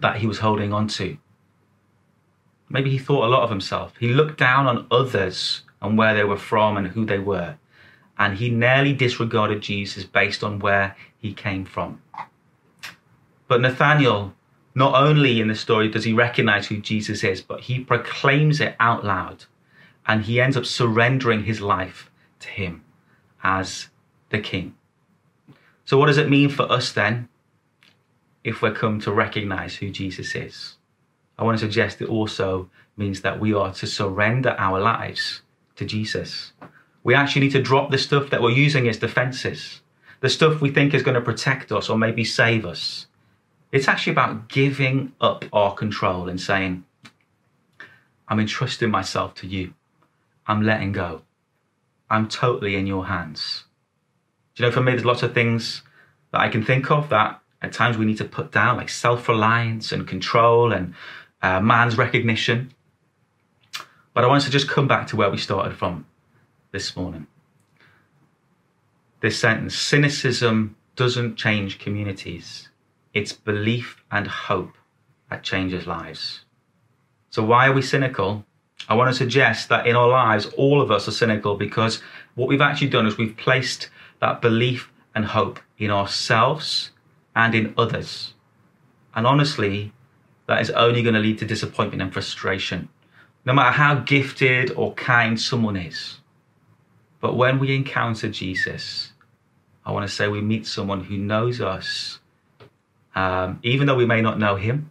that 0.00 0.16
he 0.16 0.26
was 0.26 0.38
holding 0.38 0.72
on 0.72 0.88
to. 0.88 1.18
Maybe 2.68 2.90
he 2.90 2.98
thought 2.98 3.24
a 3.24 3.28
lot 3.28 3.42
of 3.42 3.50
himself. 3.50 3.94
He 3.98 4.08
looked 4.08 4.38
down 4.38 4.66
on 4.66 4.86
others 4.90 5.62
and 5.82 5.98
where 5.98 6.14
they 6.14 6.24
were 6.24 6.36
from 6.36 6.76
and 6.76 6.88
who 6.88 7.04
they 7.04 7.18
were. 7.18 7.56
And 8.18 8.36
he 8.36 8.50
nearly 8.50 8.92
disregarded 8.92 9.62
Jesus 9.62 10.04
based 10.04 10.44
on 10.44 10.58
where 10.58 10.94
he 11.20 11.32
came 11.32 11.64
from. 11.64 12.02
But 13.46 13.60
Nathaniel, 13.60 14.34
not 14.74 14.94
only 14.94 15.40
in 15.40 15.48
the 15.48 15.54
story 15.54 15.88
does 15.88 16.04
he 16.04 16.12
recognize 16.12 16.68
who 16.68 16.78
Jesus 16.78 17.22
is, 17.24 17.42
but 17.42 17.62
he 17.62 17.80
proclaims 17.80 18.60
it 18.60 18.76
out 18.80 19.04
loud. 19.04 19.44
And 20.06 20.22
he 20.22 20.40
ends 20.40 20.56
up 20.56 20.64
surrendering 20.64 21.44
his 21.44 21.60
life 21.60 22.10
to 22.40 22.48
him 22.48 22.82
as 23.42 23.88
the 24.30 24.40
king. 24.40 24.74
So, 25.84 25.98
what 25.98 26.06
does 26.06 26.18
it 26.18 26.30
mean 26.30 26.48
for 26.48 26.70
us 26.70 26.92
then 26.92 27.28
if 28.42 28.62
we're 28.62 28.72
come 28.72 29.00
to 29.00 29.12
recognize 29.12 29.76
who 29.76 29.90
Jesus 29.90 30.34
is? 30.34 30.76
I 31.38 31.44
want 31.44 31.58
to 31.58 31.64
suggest 31.64 32.00
it 32.00 32.08
also 32.08 32.70
means 32.96 33.22
that 33.22 33.40
we 33.40 33.52
are 33.54 33.72
to 33.72 33.86
surrender 33.86 34.54
our 34.58 34.80
lives 34.80 35.42
to 35.76 35.84
Jesus. 35.84 36.52
We 37.02 37.14
actually 37.14 37.42
need 37.42 37.52
to 37.52 37.62
drop 37.62 37.90
the 37.90 37.98
stuff 37.98 38.30
that 38.30 38.42
we're 38.42 38.50
using 38.50 38.86
as 38.88 38.98
defenses, 38.98 39.79
the 40.20 40.28
stuff 40.28 40.60
we 40.60 40.70
think 40.70 40.94
is 40.94 41.02
going 41.02 41.14
to 41.14 41.20
protect 41.20 41.72
us 41.72 41.88
or 41.88 41.98
maybe 41.98 42.24
save 42.24 42.64
us. 42.64 43.06
It's 43.72 43.88
actually 43.88 44.12
about 44.12 44.48
giving 44.48 45.12
up 45.20 45.44
our 45.52 45.74
control 45.74 46.28
and 46.28 46.40
saying, 46.40 46.84
I'm 48.28 48.40
entrusting 48.40 48.90
myself 48.90 49.34
to 49.36 49.46
you. 49.46 49.74
I'm 50.46 50.62
letting 50.62 50.92
go. 50.92 51.22
I'm 52.08 52.28
totally 52.28 52.76
in 52.76 52.86
your 52.86 53.06
hands. 53.06 53.64
Do 54.54 54.62
you 54.62 54.68
know, 54.68 54.74
for 54.74 54.82
me, 54.82 54.92
there's 54.92 55.04
lots 55.04 55.22
of 55.22 55.32
things 55.32 55.82
that 56.32 56.40
I 56.40 56.48
can 56.48 56.64
think 56.64 56.90
of 56.90 57.08
that 57.10 57.40
at 57.62 57.72
times 57.72 57.96
we 57.96 58.04
need 58.04 58.18
to 58.18 58.24
put 58.24 58.50
down, 58.50 58.76
like 58.76 58.88
self 58.88 59.28
reliance 59.28 59.92
and 59.92 60.06
control 60.06 60.72
and 60.72 60.94
uh, 61.42 61.60
man's 61.60 61.96
recognition. 61.96 62.72
But 64.12 64.24
I 64.24 64.26
want 64.26 64.38
us 64.38 64.44
to 64.46 64.50
just 64.50 64.68
come 64.68 64.88
back 64.88 65.06
to 65.08 65.16
where 65.16 65.30
we 65.30 65.38
started 65.38 65.76
from 65.76 66.06
this 66.72 66.96
morning. 66.96 67.26
This 69.20 69.38
sentence 69.38 69.76
cynicism 69.76 70.76
doesn't 70.96 71.36
change 71.36 71.78
communities, 71.78 72.70
it's 73.12 73.32
belief 73.32 74.02
and 74.10 74.26
hope 74.26 74.72
that 75.28 75.42
changes 75.42 75.86
lives. 75.86 76.44
So, 77.28 77.42
why 77.42 77.68
are 77.68 77.72
we 77.72 77.82
cynical? 77.82 78.46
I 78.88 78.94
want 78.94 79.10
to 79.10 79.16
suggest 79.16 79.68
that 79.68 79.86
in 79.86 79.94
our 79.94 80.08
lives, 80.08 80.46
all 80.56 80.80
of 80.80 80.90
us 80.90 81.06
are 81.06 81.12
cynical 81.12 81.54
because 81.54 82.02
what 82.34 82.48
we've 82.48 82.62
actually 82.62 82.88
done 82.88 83.06
is 83.06 83.18
we've 83.18 83.36
placed 83.36 83.90
that 84.20 84.40
belief 84.40 84.90
and 85.14 85.26
hope 85.26 85.60
in 85.78 85.90
ourselves 85.90 86.90
and 87.36 87.54
in 87.54 87.74
others. 87.76 88.32
And 89.14 89.26
honestly, 89.26 89.92
that 90.46 90.62
is 90.62 90.70
only 90.70 91.02
going 91.02 91.14
to 91.14 91.20
lead 91.20 91.38
to 91.38 91.46
disappointment 91.46 92.02
and 92.02 92.12
frustration, 92.12 92.88
no 93.44 93.52
matter 93.52 93.72
how 93.72 93.96
gifted 93.96 94.70
or 94.72 94.94
kind 94.94 95.40
someone 95.40 95.76
is. 95.76 96.20
But 97.20 97.36
when 97.36 97.58
we 97.58 97.76
encounter 97.76 98.28
Jesus, 98.28 99.09
I 99.84 99.92
want 99.92 100.08
to 100.08 100.14
say 100.14 100.28
we 100.28 100.40
meet 100.40 100.66
someone 100.66 101.04
who 101.04 101.16
knows 101.16 101.60
us, 101.60 102.20
um, 103.14 103.60
even 103.62 103.86
though 103.86 103.96
we 103.96 104.06
may 104.06 104.20
not 104.20 104.38
know 104.38 104.56
him. 104.56 104.90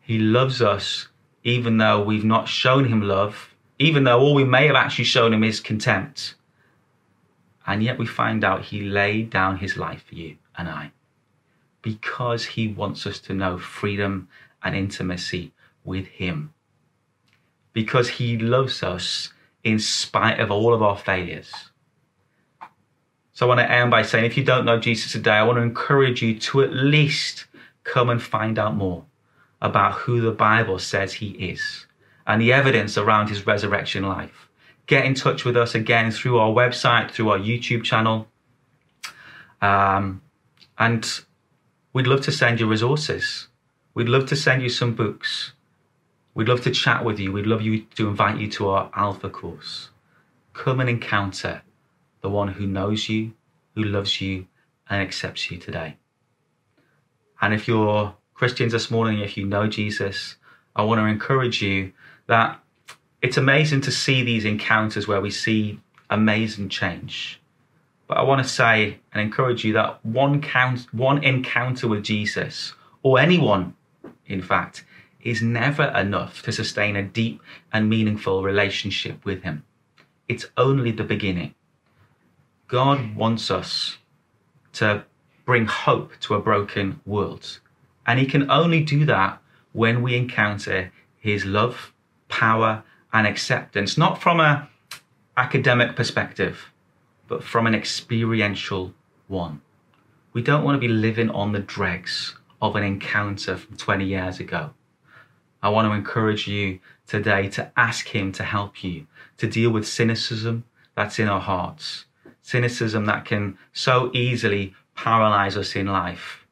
He 0.00 0.18
loves 0.18 0.62
us, 0.62 1.08
even 1.44 1.76
though 1.76 2.02
we've 2.02 2.24
not 2.24 2.48
shown 2.48 2.86
him 2.86 3.02
love, 3.02 3.54
even 3.78 4.04
though 4.04 4.18
all 4.18 4.34
we 4.34 4.44
may 4.44 4.66
have 4.66 4.76
actually 4.76 5.04
shown 5.04 5.32
him 5.32 5.44
is 5.44 5.60
contempt. 5.60 6.34
And 7.66 7.82
yet 7.82 7.98
we 7.98 8.06
find 8.06 8.42
out 8.44 8.64
he 8.64 8.80
laid 8.80 9.28
down 9.28 9.58
his 9.58 9.76
life 9.76 10.04
for 10.08 10.14
you 10.14 10.38
and 10.56 10.68
I 10.68 10.92
because 11.82 12.44
he 12.44 12.68
wants 12.68 13.06
us 13.06 13.18
to 13.20 13.34
know 13.34 13.58
freedom 13.58 14.28
and 14.62 14.74
intimacy 14.74 15.52
with 15.84 16.06
him. 16.06 16.52
Because 17.72 18.10
he 18.10 18.36
loves 18.36 18.82
us 18.82 19.32
in 19.62 19.78
spite 19.78 20.40
of 20.40 20.50
all 20.50 20.74
of 20.74 20.82
our 20.82 20.96
failures. 20.96 21.70
So 23.38 23.46
I 23.46 23.54
want 23.54 23.60
to 23.60 23.70
end 23.70 23.92
by 23.92 24.02
saying 24.02 24.24
if 24.24 24.36
you 24.36 24.42
don't 24.42 24.64
know 24.64 24.80
Jesus 24.80 25.12
today, 25.12 25.30
I 25.30 25.44
want 25.44 25.58
to 25.58 25.62
encourage 25.62 26.22
you 26.22 26.36
to 26.40 26.60
at 26.62 26.72
least 26.72 27.46
come 27.84 28.10
and 28.10 28.20
find 28.20 28.58
out 28.58 28.74
more 28.74 29.04
about 29.62 29.92
who 29.92 30.20
the 30.20 30.32
Bible 30.32 30.80
says 30.80 31.12
he 31.12 31.28
is 31.28 31.86
and 32.26 32.42
the 32.42 32.52
evidence 32.52 32.98
around 32.98 33.28
his 33.28 33.46
resurrection 33.46 34.02
life 34.02 34.48
get 34.88 35.04
in 35.04 35.14
touch 35.14 35.44
with 35.44 35.56
us 35.56 35.76
again 35.76 36.10
through 36.10 36.36
our 36.36 36.50
website, 36.50 37.12
through 37.12 37.28
our 37.28 37.38
YouTube 37.38 37.84
channel. 37.84 38.26
Um, 39.62 40.20
and 40.76 41.08
we'd 41.92 42.08
love 42.08 42.22
to 42.22 42.32
send 42.32 42.58
you 42.58 42.66
resources. 42.66 43.46
We'd 43.94 44.08
love 44.08 44.26
to 44.30 44.34
send 44.34 44.62
you 44.62 44.68
some 44.68 44.94
books. 44.94 45.52
We'd 46.34 46.48
love 46.48 46.62
to 46.62 46.72
chat 46.72 47.04
with 47.04 47.20
you. 47.20 47.30
We'd 47.30 47.46
love 47.46 47.62
you 47.62 47.82
to 47.94 48.08
invite 48.08 48.38
you 48.40 48.50
to 48.50 48.70
our 48.70 48.90
Alpha 48.96 49.30
course. 49.30 49.90
Come 50.54 50.80
and 50.80 50.90
encounter 50.90 51.62
the 52.20 52.30
one 52.30 52.48
who 52.48 52.66
knows 52.66 53.08
you, 53.08 53.32
who 53.74 53.82
loves 53.82 54.20
you, 54.20 54.46
and 54.90 55.02
accepts 55.02 55.50
you 55.50 55.58
today. 55.58 55.96
And 57.40 57.54
if 57.54 57.68
you're 57.68 58.14
Christians 58.34 58.72
this 58.72 58.90
morning, 58.90 59.20
if 59.20 59.36
you 59.36 59.46
know 59.46 59.66
Jesus, 59.66 60.36
I 60.74 60.82
want 60.82 61.00
to 61.00 61.06
encourage 61.06 61.62
you 61.62 61.92
that 62.26 62.60
it's 63.20 63.36
amazing 63.36 63.80
to 63.82 63.90
see 63.90 64.22
these 64.22 64.44
encounters 64.44 65.08
where 65.08 65.20
we 65.20 65.30
see 65.30 65.80
amazing 66.08 66.68
change. 66.68 67.40
But 68.06 68.16
I 68.18 68.22
want 68.22 68.42
to 68.42 68.48
say 68.48 69.00
and 69.12 69.20
encourage 69.20 69.64
you 69.64 69.72
that 69.74 70.04
one 70.04 70.40
count, 70.40 70.86
one 70.94 71.22
encounter 71.22 71.88
with 71.88 72.04
Jesus, 72.04 72.74
or 73.02 73.18
anyone, 73.18 73.74
in 74.26 74.40
fact, 74.40 74.84
is 75.20 75.42
never 75.42 75.84
enough 75.84 76.42
to 76.42 76.52
sustain 76.52 76.96
a 76.96 77.02
deep 77.02 77.42
and 77.72 77.90
meaningful 77.90 78.42
relationship 78.42 79.24
with 79.24 79.42
Him. 79.42 79.64
It's 80.28 80.46
only 80.56 80.90
the 80.90 81.04
beginning. 81.04 81.54
God 82.68 83.16
wants 83.16 83.50
us 83.50 83.96
to 84.74 85.04
bring 85.46 85.66
hope 85.66 86.12
to 86.20 86.34
a 86.34 86.40
broken 86.40 87.00
world. 87.06 87.60
And 88.06 88.20
He 88.20 88.26
can 88.26 88.50
only 88.50 88.82
do 88.82 89.06
that 89.06 89.40
when 89.72 90.02
we 90.02 90.14
encounter 90.14 90.92
His 91.18 91.46
love, 91.46 91.94
power, 92.28 92.84
and 93.10 93.26
acceptance, 93.26 93.96
not 93.96 94.20
from 94.20 94.38
a 94.38 94.68
academic 95.34 95.96
perspective, 95.96 96.70
but 97.26 97.42
from 97.42 97.66
an 97.66 97.74
experiential 97.74 98.92
one. 99.28 99.62
We 100.34 100.42
don't 100.42 100.62
want 100.62 100.76
to 100.76 100.86
be 100.86 100.92
living 100.92 101.30
on 101.30 101.52
the 101.52 101.60
dregs 101.60 102.36
of 102.60 102.76
an 102.76 102.84
encounter 102.84 103.56
from 103.56 103.78
20 103.78 104.04
years 104.04 104.40
ago. 104.40 104.74
I 105.62 105.70
want 105.70 105.88
to 105.88 105.92
encourage 105.92 106.46
you 106.46 106.80
today 107.06 107.48
to 107.50 107.72
ask 107.78 108.08
Him 108.08 108.30
to 108.32 108.42
help 108.42 108.84
you 108.84 109.06
to 109.38 109.46
deal 109.46 109.70
with 109.70 109.88
cynicism 109.88 110.64
that's 110.94 111.18
in 111.18 111.28
our 111.28 111.40
hearts, 111.40 112.04
cynicism 112.48 113.04
that 113.04 113.26
can 113.26 113.58
so 113.74 114.10
easily 114.14 114.74
paralyze 114.96 115.54
us 115.54 115.76
in 115.76 115.86
life. 115.86 116.46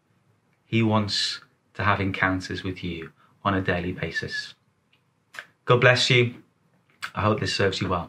He 0.67 0.83
wants 0.83 1.41
to 1.73 1.85
have 1.85 2.03
encounters 2.03 2.63
with 2.63 2.85
you 2.85 3.13
on 3.43 3.55
a 3.55 3.63
daily 3.63 3.93
basis. 3.93 4.55
God 5.65 5.81
bless 5.81 6.11
you. 6.11 6.35
I 7.15 7.23
hope 7.23 7.41
this 7.41 7.55
serves 7.55 7.81
you 7.81 7.89
well. 7.89 8.09